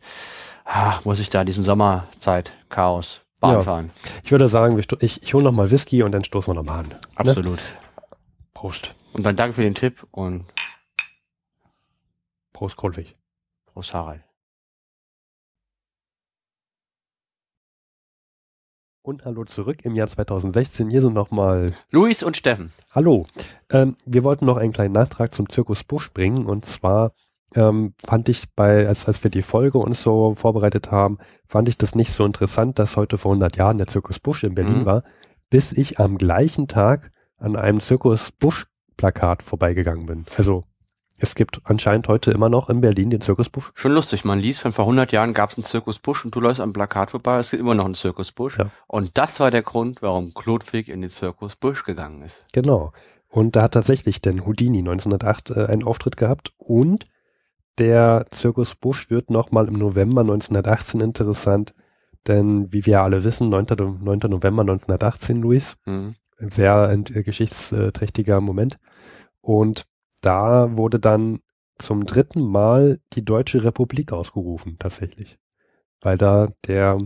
[0.67, 3.63] Ach, muss ich da diesen Sommerzeit Chaos Bahn Ja.
[3.63, 3.91] fahren?
[4.23, 6.81] Ich würde sagen, ich, ich hole noch mal Whisky und dann stoßen wir noch mal
[6.81, 6.89] an.
[6.89, 7.01] Ne?
[7.17, 7.59] Absolut.
[8.55, 8.95] Prost.
[9.15, 10.45] Und dann danke für den Tipp und
[12.61, 13.17] Prost, Grundwig.
[13.65, 14.23] Prost Harald.
[19.01, 20.91] Und hallo zurück im Jahr 2016.
[20.91, 22.71] Hier sind noch mal Luis und Steffen.
[22.93, 23.27] Hallo.
[23.71, 26.45] Ähm, wir wollten noch einen kleinen Nachtrag zum Zirkus Busch bringen.
[26.45, 27.15] Und zwar
[27.55, 31.17] ähm, fand ich bei, als, als wir die Folge uns so vorbereitet haben,
[31.49, 34.55] fand ich das nicht so interessant, dass heute vor 100 Jahren der Zirkus Busch in
[34.55, 34.85] Berlin Mhm.
[34.85, 35.05] war,
[35.49, 38.67] bis ich am gleichen Tag an einem Zirkus Busch
[38.99, 40.27] Plakat vorbeigegangen bin.
[40.37, 40.67] Also
[41.21, 43.71] es gibt anscheinend heute immer noch in Berlin den Zirkus Busch.
[43.75, 46.41] Schon lustig, man liest, von vor 100 Jahren gab es einen Zirkus Busch und du
[46.41, 48.59] läufst am Plakat vorbei, es gibt immer noch einen Zirkus Busch.
[48.59, 48.71] Ja.
[48.87, 52.45] Und das war der Grund, warum Klodwig in den Zirkus Busch gegangen ist.
[52.53, 52.93] Genau.
[53.29, 57.05] Und da hat tatsächlich denn Houdini 1908 äh, einen Auftritt gehabt und
[57.79, 61.75] der Zirkus Busch wird nochmal im November 1918 interessant,
[62.27, 63.67] denn wie wir alle wissen, 9.
[63.79, 64.19] No- 9.
[64.31, 66.15] November 1918, Luis, Mhm.
[66.39, 68.77] ein sehr äh, geschichtsträchtiger Moment.
[69.41, 69.87] Und
[70.21, 71.41] da wurde dann
[71.79, 75.39] zum dritten Mal die Deutsche Republik ausgerufen, tatsächlich.
[76.03, 76.99] Weil da der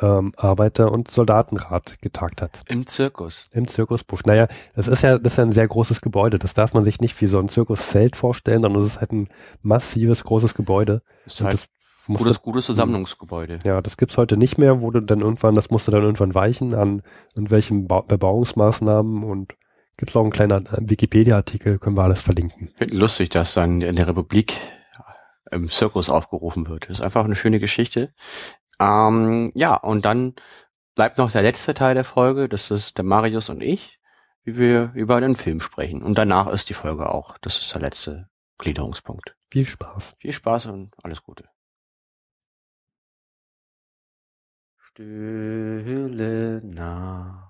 [0.00, 2.62] ähm, Arbeiter- und Soldatenrat getagt hat.
[2.68, 3.46] Im Zirkus.
[3.50, 4.24] Im Zirkusbusch.
[4.24, 6.38] Naja, das ist ja, das ist ja ein sehr großes Gebäude.
[6.38, 9.28] Das darf man sich nicht wie so ein Zirkuszelt vorstellen, sondern es ist halt ein
[9.62, 11.02] massives, großes Gebäude.
[11.26, 11.68] Ist halt das
[12.06, 13.58] gutes, gutes Versammlungsgebäude.
[13.64, 16.74] ja, das gibt's heute nicht mehr, wo du dann irgendwann, das musste dann irgendwann weichen
[16.74, 17.02] an
[17.34, 19.54] irgendwelchen Bau Bebauungsmaßnahmen und
[20.00, 22.72] gibt's auch einen kleinen äh, Wikipedia-Artikel, können wir alles verlinken.
[22.90, 24.54] Lustig, dass dann in der Republik
[25.50, 26.88] im Zirkus aufgerufen wird.
[26.88, 28.12] Das ist einfach eine schöne Geschichte.
[28.80, 30.34] Ähm, ja, und dann
[30.94, 32.48] bleibt noch der letzte Teil der Folge.
[32.48, 34.00] Das ist der Marius und ich,
[34.42, 36.02] wie wir über den Film sprechen.
[36.02, 37.36] Und danach ist die Folge auch.
[37.38, 38.28] Das ist der letzte
[38.58, 39.36] Gliederungspunkt.
[39.50, 40.14] Viel Spaß.
[40.18, 41.44] Viel Spaß und alles Gute.
[44.78, 47.49] Stille Nacht,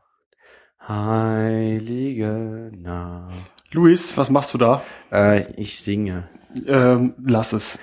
[0.88, 3.52] heilige Nacht.
[3.72, 4.82] Luis, was machst du da?
[5.12, 6.28] Äh, ich singe.
[6.66, 7.78] Ähm, lass es.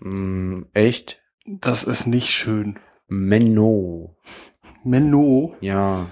[0.00, 1.20] Mm, echt?
[1.46, 2.78] Das ist nicht schön.
[3.08, 4.16] Menno.
[4.84, 6.06] Menno, Ja.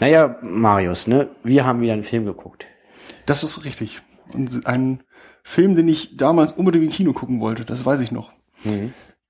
[0.00, 1.28] Naja, Marius, ne?
[1.44, 2.66] Wir haben wieder einen Film geguckt.
[3.26, 4.02] das ist richtig.
[4.32, 5.04] Und ein
[5.44, 8.32] Film, den ich damals unbedingt im Kino gucken wollte, das weiß ich noch.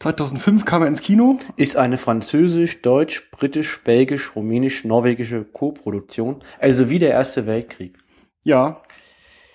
[0.01, 1.39] 2005 kam er ins Kino.
[1.57, 6.43] Ist eine französisch, deutsch, britisch, belgisch, rumänisch, norwegische Co-Produktion.
[6.59, 7.97] Also wie der Erste Weltkrieg.
[8.43, 8.83] Ja,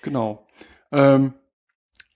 [0.02, 0.46] genau.
[0.92, 1.34] Ähm,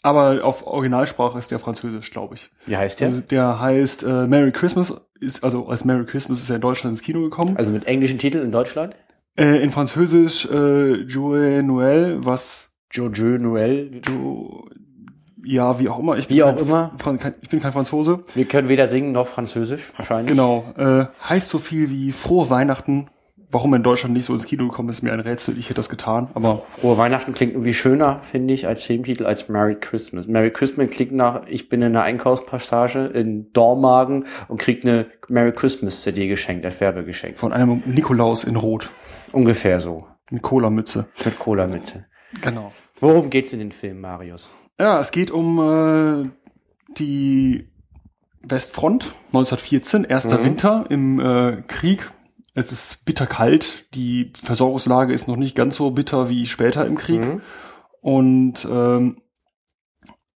[0.03, 2.51] aber auf Originalsprache ist der Französisch, glaube ich.
[2.67, 3.09] Wie heißt der?
[3.09, 6.95] Also der heißt äh, Merry Christmas, ist also als Merry Christmas ist er in Deutschland
[6.95, 7.57] ins Kino gekommen.
[7.57, 8.95] Also mit englischen Titeln in Deutschland?
[9.37, 14.03] Äh, in Französisch äh, Joyeux Noël, was Jojo Noël.
[14.07, 14.69] Jo,
[15.45, 16.17] ja, wie auch immer.
[16.17, 16.93] Ich Wie auch immer.
[16.99, 18.25] Fran kein, ich bin kein Franzose.
[18.35, 20.29] Wir können weder singen noch Französisch, wahrscheinlich.
[20.31, 20.65] Genau.
[20.77, 23.09] Äh, heißt so viel wie frohe Weihnachten.
[23.51, 25.57] Warum in Deutschland nicht so ins Kino gekommen ist, mir ein Rätsel.
[25.57, 29.49] Ich hätte das getan, aber Frohe Weihnachten klingt irgendwie schöner, finde ich, als Filmtitel als
[29.49, 30.27] Merry Christmas.
[30.27, 35.53] Merry Christmas klingt nach, ich bin in einer Einkaufspassage in Dormagen und krieg eine Merry
[35.53, 37.37] Christmas CD geschenkt, als Werbegeschenk.
[37.37, 38.91] von einem Nikolaus in Rot
[39.31, 40.09] Ungefähr so.
[40.31, 41.07] mit Cola-Mütze.
[41.25, 42.07] Mit Cola-Mitte.
[42.43, 42.73] Genau.
[42.99, 44.51] Worum geht's in den Film, Marius?
[44.79, 46.31] Ja, es geht um äh,
[46.99, 47.69] die
[48.43, 50.45] Westfront 1914, erster Mhm.
[50.45, 52.11] Winter im äh, Krieg.
[52.55, 53.95] Es ist bitterkalt.
[53.95, 57.25] Die Versorgungslage ist noch nicht ganz so bitter wie später im Krieg.
[57.25, 57.41] Mhm.
[58.01, 59.23] Und ähm,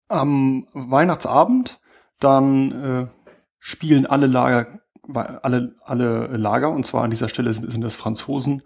[0.07, 1.79] am Weihnachtsabend
[2.19, 3.07] dann äh,
[3.59, 4.79] spielen alle Lager,
[5.13, 8.63] alle, alle Lager, und zwar an dieser Stelle sind, sind das Franzosen,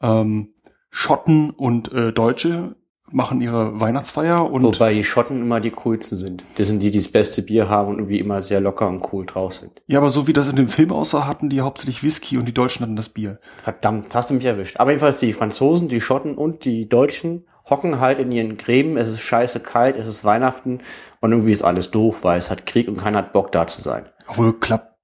[0.00, 0.54] ähm,
[0.90, 2.76] Schotten und äh, Deutsche,
[3.12, 6.44] machen ihre Weihnachtsfeier und Wobei die Schotten immer die coolsten sind.
[6.56, 9.26] Das sind die, die das beste Bier haben und irgendwie immer sehr locker und cool
[9.26, 9.82] drauf sind.
[9.86, 12.54] ja, aber so wie das in dem Film aussah, hatten die hauptsächlich Whisky und die
[12.54, 13.38] Deutschen hatten das Bier.
[13.62, 14.78] Verdammt, hast du mich erwischt.
[14.78, 18.96] Aber jedenfalls die Franzosen, die Schotten und die Deutschen hocken halt in ihren Gräben.
[18.96, 20.80] Es ist scheiße kalt, es ist Weihnachten
[21.20, 23.80] und irgendwie ist alles doof, weil es hat Krieg und keiner hat Bock da zu
[23.82, 24.04] sein.
[24.28, 24.96] Obwohl, klapp,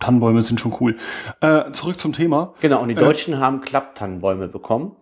[0.00, 0.96] Tannenbäume sind schon cool.
[1.40, 2.54] Äh, zurück zum Thema.
[2.60, 2.98] Genau, und die Äh.
[2.98, 4.96] Deutschen haben Klapptannenbäume bekommen.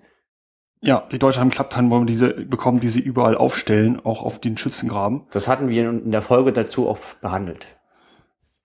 [0.84, 5.22] Ja, die Deutschen haben Klapptannenbäume diese bekommen, die sie überall aufstellen, auch auf den Schützengraben.
[5.30, 7.68] Das hatten wir in der Folge dazu auch behandelt.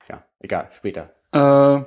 [0.09, 1.11] Ja, egal, später.
[1.31, 1.83] Äh,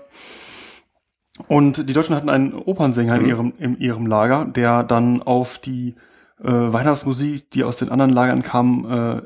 [1.49, 3.29] und die Deutschen hatten einen Opernsänger in Mhm.
[3.29, 5.97] ihrem, in ihrem Lager, der dann auf die
[6.43, 9.23] äh, Weihnachtsmusik, die aus den anderen Lagern kam, äh,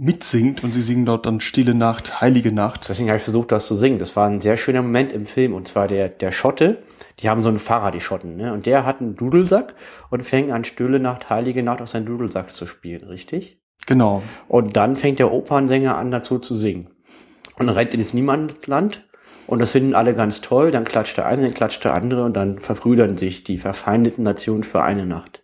[0.00, 2.88] mitsingt und sie singen dort dann Stille Nacht, Heilige Nacht.
[2.88, 3.98] Deswegen habe ich versucht, das zu singen.
[3.98, 5.52] Das war ein sehr schöner Moment im Film.
[5.52, 6.82] Und zwar der, der Schotte,
[7.18, 8.52] die haben so einen Pfarrer, die Schotten, ne?
[8.52, 9.74] Und der hat einen Dudelsack
[10.08, 13.60] und fängt an, Stille Nacht, Heilige Nacht auf seinen Dudelsack zu spielen, richtig?
[13.86, 14.22] Genau.
[14.48, 16.88] Und dann fängt der Opernsänger an, dazu zu singen.
[17.58, 19.06] Und dann rennt in das Niemandsland.
[19.46, 20.70] Und das finden alle ganz toll.
[20.70, 22.24] Dann klatscht der eine, dann klatscht der andere.
[22.24, 25.42] Und dann verbrüdern sich die verfeindeten Nationen für eine Nacht.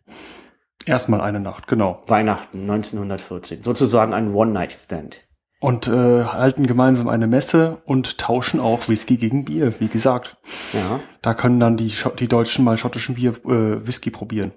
[0.87, 2.01] Erstmal eine Nacht, genau.
[2.07, 3.63] Weihnachten 1914.
[3.63, 5.23] Sozusagen ein One-Night-Stand.
[5.59, 10.37] Und äh, halten gemeinsam eine Messe und tauschen auch Whisky gegen Bier, wie gesagt.
[10.73, 11.01] Ja.
[11.23, 14.53] Da können dann die, die Deutschen mal schottischen Bier, äh, Whisky probieren.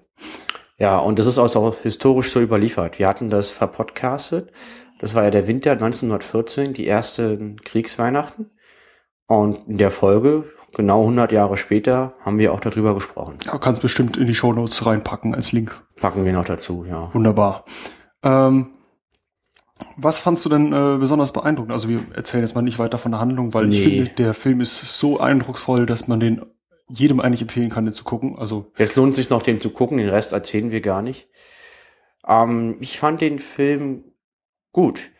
[0.77, 2.99] Ja, und das ist auch historisch so überliefert.
[2.99, 4.51] Wir hatten das verpodcastet.
[4.99, 8.51] Das war ja der Winter 1914, die ersten Kriegsweihnachten.
[9.25, 10.45] Und in der Folge,
[10.75, 13.37] genau 100 Jahre später, haben wir auch darüber gesprochen.
[13.45, 15.81] Ja, kannst bestimmt in die Shownotes reinpacken als Link.
[15.97, 17.13] Packen wir noch dazu, ja.
[17.13, 17.65] Wunderbar.
[18.23, 18.67] Ähm,
[19.97, 21.71] was fandst du denn äh, besonders beeindruckend?
[21.71, 23.97] Also wir erzählen jetzt mal nicht weiter von der Handlung, weil ich Nee.
[23.97, 26.41] finde, der Film ist so eindrucksvoll, dass man den
[26.89, 28.37] jedem eigentlich empfehlen kann, den zu gucken.
[28.37, 31.29] Also Jetzt lohnt es sich noch, den zu gucken, den Rest erzählen wir gar nicht.
[32.27, 34.03] Ähm, ich fand den Film
[34.73, 35.11] gut.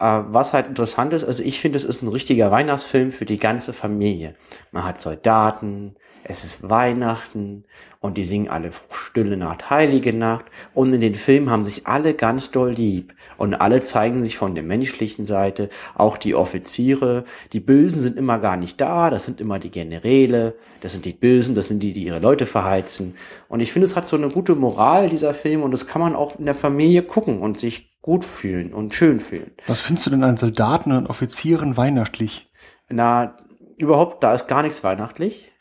[0.00, 3.38] Äh, was halt interessant ist, also ich finde, es ist ein richtiger Weihnachtsfilm für die
[3.38, 4.34] ganze Familie.
[4.70, 7.64] Man hat Soldaten, es ist Weihnachten
[8.00, 10.44] und die singen alle Stille Nacht, Heilige Nacht.
[10.74, 14.54] Und in den Filmen haben sich alle ganz doll lieb und alle zeigen sich von
[14.54, 19.40] der menschlichen Seite, auch die Offiziere, die Bösen sind immer gar nicht da, das sind
[19.40, 23.16] immer die Generäle, das sind die Bösen, das sind die, die ihre Leute verheizen.
[23.48, 26.14] Und ich finde, es hat so eine gute Moral, dieser Film und das kann man
[26.14, 29.50] auch in der Familie gucken und sich gut fühlen und schön fühlen.
[29.66, 32.50] Was findest du denn an Soldaten und Offizieren weihnachtlich?
[32.88, 33.36] Na,
[33.76, 35.52] überhaupt, da ist gar nichts weihnachtlich.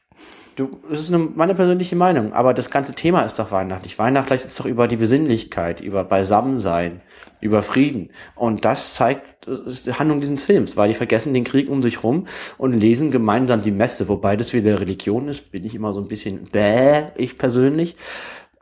[0.55, 3.99] Du, es ist eine, meine persönliche Meinung, aber das ganze Thema ist doch weihnachtlich.
[3.99, 7.01] Weihnachtlich ist doch über die Besinnlichkeit, über Beisammensein,
[7.41, 8.11] über Frieden.
[8.33, 11.81] Und das zeigt das ist die Handlung dieses Films, weil die vergessen den Krieg um
[11.81, 12.27] sich rum
[12.57, 14.07] und lesen gemeinsam die Messe.
[14.07, 17.97] Wobei das wieder Religion ist, bin ich immer so ein bisschen bäh, ich persönlich.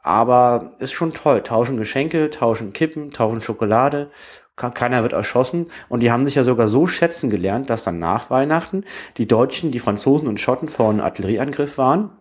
[0.06, 1.42] Aber ist schon toll.
[1.42, 4.12] Tauschen Geschenke, tauschen Kippen, tauschen Schokolade.
[4.56, 5.66] Ke- Keiner wird erschossen.
[5.90, 8.84] Und die haben sich ja sogar so schätzen gelernt, dass dann nach Weihnachten
[9.18, 12.12] die Deutschen, die Franzosen und Schotten vor einem Artillerieangriff waren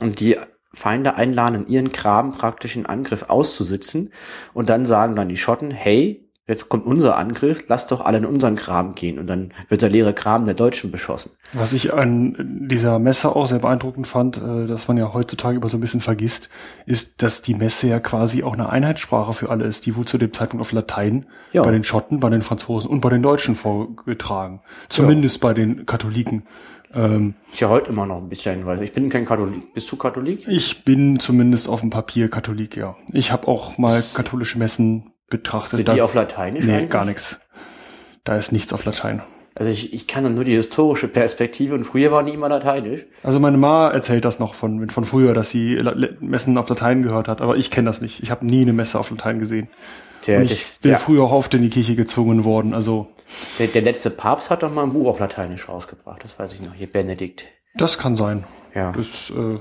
[0.00, 0.38] und die
[0.72, 4.14] Feinde einladen, in ihren Graben praktisch einen Angriff auszusitzen.
[4.54, 8.24] Und dann sagen dann die Schotten, hey, jetzt kommt unser Angriff, lasst doch alle in
[8.26, 9.18] unseren Graben gehen.
[9.18, 11.30] Und dann wird der leere Graben der Deutschen beschossen.
[11.52, 15.68] Was ich an dieser Messe auch sehr beeindruckend fand, äh, dass man ja heutzutage immer
[15.68, 16.48] so ein bisschen vergisst,
[16.86, 19.86] ist, dass die Messe ja quasi auch eine Einheitssprache für alle ist.
[19.86, 21.62] Die wurde zu dem Zeitpunkt auf Latein Ja.
[21.62, 24.60] bei den Schotten, bei den Franzosen und bei den Deutschen vorgetragen.
[24.88, 26.44] Zumindest bei den Katholiken.
[26.94, 29.74] Ähm, Ist ja heute immer noch ein bisschen, weil ich bin kein Katholik.
[29.74, 30.46] Bist du Katholik?
[30.48, 32.96] ich bin zumindest auf dem Papier Katholik, ja.
[33.12, 35.76] Ich habe auch mal katholische Messen betrachtet.
[35.86, 36.90] Sind die auf Lateinisch Nee, eigentlich?
[36.90, 37.40] gar nichts.
[38.24, 39.22] Da ist nichts auf Latein.
[39.58, 43.06] Also ich, ich kann nur die historische Perspektive und früher waren die immer lateinisch.
[43.22, 45.80] Also meine Ma erzählt das noch von, von früher, dass sie
[46.20, 48.22] Messen auf Latein gehört hat, aber ich kenne das nicht.
[48.22, 49.68] Ich habe nie eine Messe auf Latein gesehen.
[50.26, 52.74] Der, Und ich bin der, früher auch oft in die Kirche gezwungen worden.
[52.74, 53.06] Also
[53.58, 56.60] der, der letzte Papst hat doch mal ein Buch auf Lateinisch rausgebracht, das weiß ich
[56.60, 56.74] noch.
[56.74, 57.46] Hier Benedikt.
[57.76, 58.44] das kann sein.
[58.74, 58.92] Ja.
[58.92, 59.58] Das äh,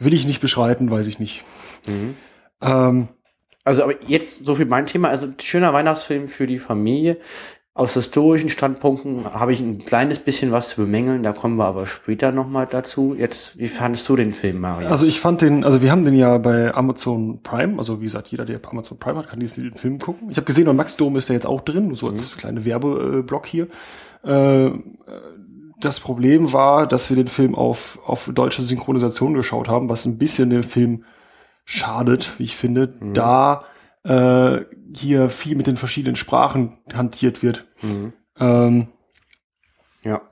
[0.00, 1.44] will ich nicht beschreiten, weiß ich nicht.
[1.86, 2.16] Mhm.
[2.60, 3.08] Ähm,
[3.68, 5.10] Also aber jetzt so viel mein Thema.
[5.10, 7.18] Also schöner Weihnachtsfilm für die Familie.
[7.74, 11.22] Aus historischen Standpunkten habe ich ein kleines bisschen was zu bemängeln.
[11.22, 13.14] Da kommen wir aber später nochmal dazu.
[13.16, 14.88] Jetzt, wie fandest du den Film, Mario?
[14.88, 18.28] also ich fand den, also wir haben den ja bei Amazon Prime, also wie gesagt,
[18.28, 20.30] jeder, der Amazon Prime hat, kann diesen Film gucken.
[20.30, 23.46] Ich habe gesehen, bei Max Dom ist der jetzt auch drin, so als kleine Werbeblock
[23.46, 23.68] hier.
[24.24, 24.70] Äh,
[25.78, 30.16] das Problem war, dass wir den Film auf, auf deutsche Synchronisation geschaut haben, was ein
[30.16, 31.04] bisschen den Film
[31.70, 33.64] schadet, wie ich finde, da
[34.02, 34.64] äh,
[34.96, 37.66] hier viel mit den verschiedenen Sprachen hantiert wird.
[37.82, 38.14] Mhm.
[38.40, 38.88] Ähm,
[40.02, 40.22] ja.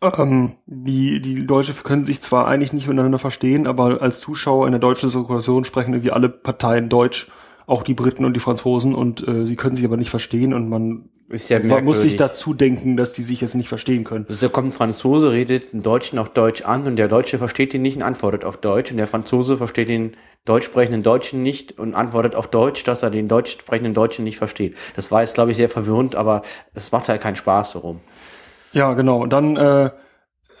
[0.00, 4.72] ähm, die, die Leute können sich zwar eigentlich nicht miteinander verstehen, aber als Zuschauer in
[4.72, 7.30] der deutschen Synchronisation sprechen irgendwie alle Parteien Deutsch,
[7.68, 10.70] auch die Briten und die Franzosen, und äh, sie können sich aber nicht verstehen und
[10.70, 14.24] man, ja man muss sich dazu denken, dass die sich jetzt nicht verstehen können.
[14.26, 17.74] Also da kommt ein Franzose, redet einen Deutschen auf Deutsch an und der Deutsche versteht
[17.74, 20.16] ihn nicht und antwortet auf Deutsch und der Franzose versteht den
[20.46, 24.38] deutsch sprechenden Deutschen nicht und antwortet auf Deutsch, dass er den deutsch sprechenden Deutschen nicht
[24.38, 24.74] versteht.
[24.96, 26.40] Das war jetzt, glaube ich, sehr verwirrend, aber
[26.72, 28.00] es macht halt keinen Spaß so rum.
[28.72, 29.20] Ja, genau.
[29.22, 29.90] Und dann äh,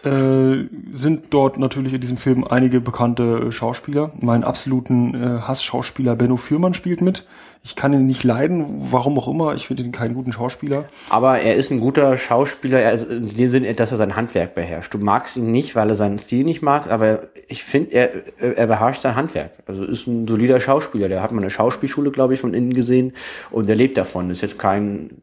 [0.08, 4.12] äh, sind dort natürlich in diesem Film einige bekannte äh, Schauspieler.
[4.20, 7.26] Meinen absoluten äh, Hassschauspieler Benno Fürmann spielt mit.
[7.62, 9.54] Ich kann ihn nicht leiden, warum auch immer.
[9.54, 10.84] Ich finde ihn keinen guten Schauspieler.
[11.10, 14.54] Aber er ist ein guter Schauspieler, er ist in dem Sinne, dass er sein Handwerk
[14.54, 14.94] beherrscht.
[14.94, 18.66] Du magst ihn nicht, weil er seinen Stil nicht mag, aber ich finde, er, er
[18.66, 19.50] beherrscht sein Handwerk.
[19.66, 21.08] Also ist ein solider Schauspieler.
[21.08, 23.12] Der hat mal eine Schauspielschule, glaube ich, von innen gesehen
[23.50, 24.30] und er lebt davon.
[24.30, 25.22] Ist jetzt kein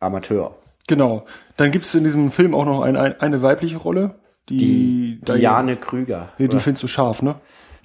[0.00, 0.54] Amateur.
[0.86, 1.24] Genau.
[1.56, 4.14] Dann gibt es in diesem Film auch noch ein, ein, eine weibliche Rolle.
[4.48, 6.30] Die, Die Diane Krüger.
[6.38, 7.36] Die, die findest du scharf, ne?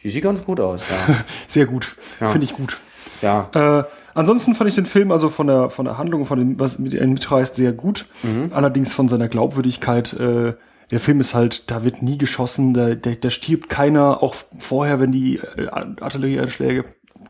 [0.04, 1.16] Die sieht ganz gut aus, ja.
[1.48, 1.96] Sehr gut.
[2.20, 2.30] Ja.
[2.30, 2.80] Finde ich gut.
[3.22, 3.50] ja.
[3.54, 3.84] Äh,
[4.14, 6.94] ansonsten fand ich den Film also von der von der Handlung, von dem, was mit
[6.94, 8.06] ihm mitreißt, sehr gut.
[8.24, 8.50] Mhm.
[8.52, 10.14] Allerdings von seiner Glaubwürdigkeit.
[10.14, 10.54] Äh,
[10.92, 15.00] der Film ist halt, da wird nie geschossen, da, da, da stirbt keiner, auch vorher,
[15.00, 15.68] wenn die äh,
[16.02, 16.84] Artillerieeinschläge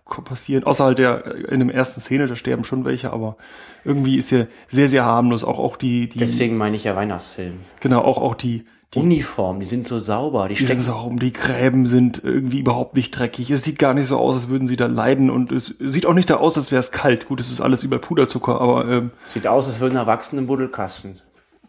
[0.06, 3.38] ko- passieren, außer halt der äh, in der ersten Szene, da sterben schon welche, aber
[3.86, 5.44] irgendwie ist er sehr, sehr harmlos.
[5.44, 7.60] Auch auch die, die Deswegen meine ich ja Weihnachtsfilm.
[7.80, 11.32] genau, auch auch die, Die Uniform, die sind so sauber, die die sind rum, die
[11.32, 13.50] Gräben sind irgendwie überhaupt nicht dreckig.
[13.50, 16.14] Es sieht gar nicht so aus, als würden sie da leiden und es sieht auch
[16.14, 17.26] nicht da aus, als wäre es kalt.
[17.26, 21.22] Gut, es ist alles über Puderzucker, aber ähm, Sieht aus, als würden Erwachsene im Buddelkasten.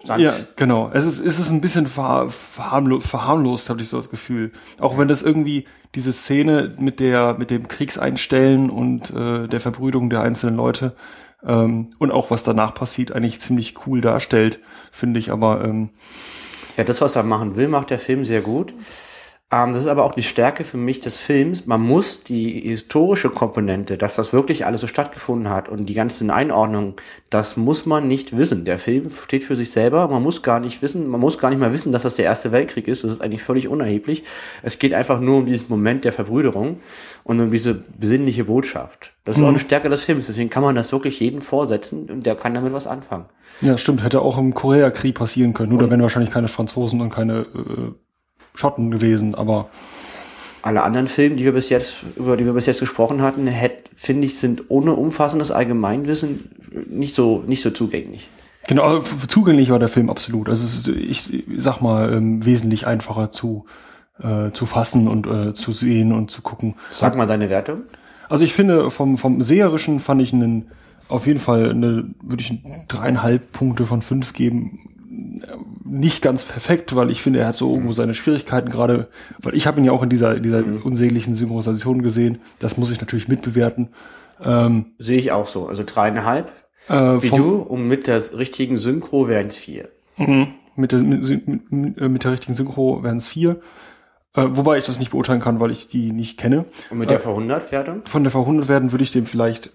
[0.05, 0.91] Sand- ja, genau.
[0.93, 4.51] Es ist, es ist ein bisschen ver, verharmlos, verharmlost, habe ich so das Gefühl.
[4.81, 10.11] Auch wenn das irgendwie diese Szene mit der, mit dem Kriegseinstellen und äh, der Verbrüdung
[10.11, 10.97] der einzelnen Leute
[11.47, 14.59] ähm, und auch was danach passiert, eigentlich ziemlich cool darstellt,
[14.91, 15.31] finde ich.
[15.31, 15.91] Aber ähm,
[16.77, 18.73] Ja, das, was er machen will, macht der Film sehr gut.
[19.53, 21.67] Ähm, das ist aber auch die Stärke für mich des Films.
[21.67, 26.31] Man muss die historische Komponente, dass das wirklich alles so stattgefunden hat und die ganzen
[26.31, 26.95] Einordnungen,
[27.29, 28.65] das muss man nicht wissen.
[28.65, 30.09] Der Film steht für sich selber.
[30.09, 32.51] Man muss gar nicht wissen, man muss gar nicht mal wissen, dass das der Erste
[32.51, 33.05] Weltkrieg ist.
[33.05, 34.25] Das ist eigentlich völlig unerheblich.
[34.63, 36.81] Es geht einfach nur um diesen Moment der Verbrüderung
[37.23, 39.13] und um diese besinnliche Botschaft.
[39.25, 40.27] Das ist auch eine Stärke des Films.
[40.29, 43.27] Deswegen kann man das wirklich jedem vorsetzen und der kann damit was anfangen.
[43.61, 44.03] Ja, stimmt.
[44.03, 45.71] Hätte auch im Koreakrieg passieren können.
[45.71, 47.93] Nur da wären wahrscheinlich keine Franzosen und keine äh,
[48.55, 49.35] Schotten gewesen.
[49.35, 49.69] Aber
[50.63, 53.91] alle anderen Filme, die wir bis jetzt, über die wir bis jetzt gesprochen hatten, hätt,
[53.97, 56.51] finde ich, sind ohne umfassendes Allgemeinwissen
[56.89, 58.29] nicht so, nicht so zugänglich.
[58.69, 60.49] genau, also zugänglich war der Film absolut.
[60.49, 63.67] Also es ist, ich sag mal, ähm, wesentlich einfacher zu,
[64.23, 66.75] äh, zu fassen und äh, zu sehen und zu gucken.
[66.93, 67.83] Sag mal deine Wertung.
[68.29, 70.71] Also ich finde, vom, vom Seherischen fand ich einen,
[71.09, 74.79] auf jeden Fall eine, würde ich dreieinhalb Punkte von fünf geben.
[75.85, 79.09] Nicht ganz perfekt, weil ich finde, er hat so irgendwo seine Schwierigkeiten gerade,
[79.41, 82.39] weil ich habe ihn ja auch in dieser, in dieser unsäglichen Synchronisation gesehen.
[82.61, 83.89] Das muss ich natürlich mitbewerten.
[84.43, 85.67] Ähm, Sehe ich auch so.
[85.67, 86.51] Also dreieinhalb.
[86.89, 89.89] äh, Wie vom- du, und mit der richtigen Synchro wären es vier.
[90.77, 93.61] Mit der, mit, mit, äh, mit der richtigen Synchro wären es vier.
[94.35, 96.65] Äh, wobei ich das nicht beurteilen kann, weil ich die nicht kenne.
[96.91, 98.01] Und mit der Verhundert-Wertung?
[98.07, 99.73] Von der V100 werden würde ich dem vielleicht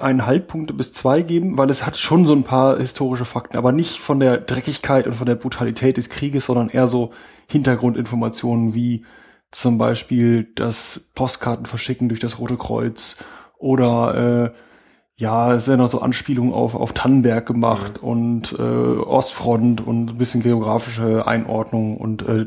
[0.00, 3.72] eineinhalb Punkte bis zwei geben, weil es hat schon so ein paar historische Fakten, aber
[3.72, 7.12] nicht von der Dreckigkeit und von der Brutalität des Krieges, sondern eher so
[7.48, 9.04] Hintergrundinformationen wie
[9.50, 13.16] zum Beispiel das Postkarten verschicken durch das Rote Kreuz
[13.58, 14.58] oder äh,
[15.16, 20.18] ja, es werden auch so Anspielungen auf, auf Tannenberg gemacht und äh, Ostfront und ein
[20.18, 22.46] bisschen geografische Einordnung und äh,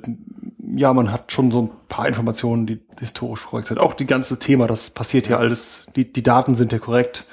[0.75, 3.79] ja, man hat schon so ein paar Informationen, die historisch korrekt sind.
[3.79, 7.25] Auch die ganze Thema, das passiert ja alles, die, die Daten sind ja korrekt.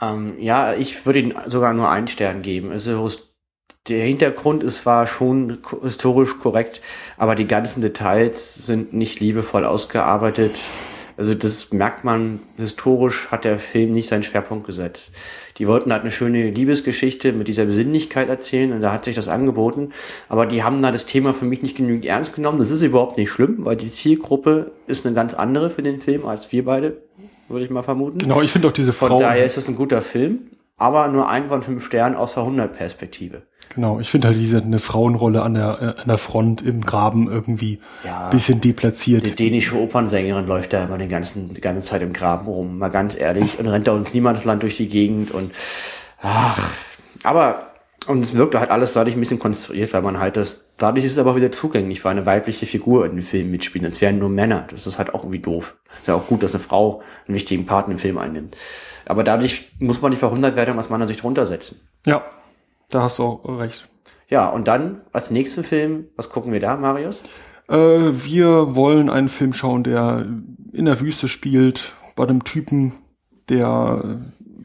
[0.00, 2.70] Ähm, ja, ich würde ihm sogar nur einen Stern geben.
[2.70, 3.10] Also
[3.88, 6.80] der Hintergrund ist zwar schon historisch korrekt,
[7.16, 10.60] aber die ganzen Details sind nicht liebevoll ausgearbeitet.
[11.20, 15.12] Also das merkt man, historisch hat der Film nicht seinen Schwerpunkt gesetzt.
[15.58, 19.28] Die wollten halt eine schöne Liebesgeschichte mit dieser Besinnlichkeit erzählen und da hat sich das
[19.28, 19.90] angeboten.
[20.30, 22.58] Aber die haben da das Thema für mich nicht genügend ernst genommen.
[22.58, 26.24] Das ist überhaupt nicht schlimm, weil die Zielgruppe ist eine ganz andere für den Film
[26.24, 27.02] als wir beide,
[27.50, 28.16] würde ich mal vermuten.
[28.16, 29.18] Genau, ich finde auch diese Von Frau.
[29.18, 33.42] daher ist es ein guter Film, aber nur ein von fünf Sternen aus Verhundert-Perspektive.
[33.72, 37.30] Genau, ich finde halt diese eine Frauenrolle an der, äh, an der Front im Graben
[37.30, 38.28] irgendwie Ja.
[38.30, 39.26] bisschen deplatziert.
[39.26, 42.88] Die dänische Opernsängerin läuft da immer den ganzen, die ganze Zeit im Graben rum, mal
[42.88, 45.52] ganz ehrlich, und rennt da ins Niemandsland durch die Gegend und
[46.20, 46.72] ach,
[47.22, 47.66] aber
[48.06, 51.12] und es wirkte halt alles dadurch ein bisschen konstruiert, weil man halt das, dadurch ist
[51.12, 53.84] es aber auch wieder zugänglich, weil eine weibliche Figur in dem Film mitspielt.
[53.84, 54.64] Es wären nur Männer.
[54.70, 55.76] Das ist halt auch irgendwie doof.
[56.00, 58.56] Ist ja auch gut, dass eine Frau einen wichtigen Part im Film einnimmt.
[59.06, 61.80] Aber dadurch muss man die Verhundertwertung aus meiner Sicht runtersetzen.
[62.06, 62.24] Ja,
[62.90, 63.88] da hast du auch recht.
[64.28, 67.22] Ja, und dann als nächsten Film, was gucken wir da, Marius?
[67.68, 70.26] Äh, wir wollen einen Film schauen, der
[70.72, 72.94] in der Wüste spielt, bei einem Typen,
[73.48, 74.20] der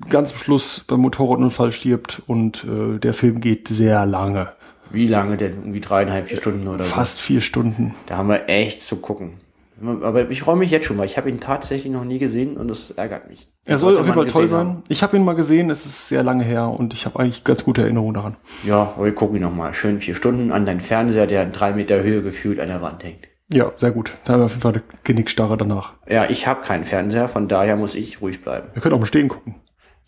[0.10, 4.50] ganz am Schluss beim Motorradunfall stirbt und äh, der Film geht sehr lange.
[4.92, 5.54] Wie lange denn?
[5.54, 6.94] Irgendwie dreieinhalb, vier Stunden oder so?
[6.94, 7.96] Fast vier Stunden.
[8.06, 9.34] Da haben wir echt zu gucken.
[9.82, 12.68] Aber ich freue mich jetzt schon, weil ich habe ihn tatsächlich noch nie gesehen und
[12.70, 13.52] das ärgert mich.
[13.66, 14.60] Er soll auf jeden Fall toll sein.
[14.60, 14.84] haben.
[14.88, 17.66] Ich habe ihn mal gesehen, es ist sehr lange her und ich habe eigentlich ganz
[17.66, 18.38] gute Erinnerungen daran.
[18.64, 19.74] Ja, aber wir gucken ihn nochmal.
[19.74, 23.04] Schön vier Stunden an deinen Fernseher, der in drei Meter Höhe gefühlt an der Wand
[23.04, 23.28] hängt.
[23.52, 24.14] Ja, sehr gut.
[24.26, 25.94] Da haben wir auf jeden Fall eine Genickstarre danach.
[26.08, 28.70] Ja, ich habe keinen Fernseher, von daher muss ich ruhig bleiben.
[28.74, 29.56] Wir können auch im Stehen gucken.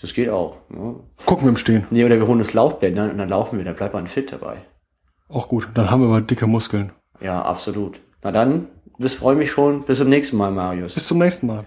[0.02, 0.58] Das geht auch.
[0.74, 0.96] Ja.
[1.26, 1.86] Gucken wir im Stehen.
[1.90, 4.58] Nee, oder wir holen das Laufbänder und dann laufen wir, dann bleibt man fit dabei.
[5.28, 5.68] Auch gut.
[5.74, 6.92] Dann haben wir mal dicke Muskeln.
[7.20, 8.00] Ja, absolut.
[8.24, 8.68] Na dann,
[8.98, 9.84] bis freue mich schon.
[9.84, 10.96] Bis zum nächsten Mal, Marius.
[10.96, 11.66] Bis zum nächsten Mal.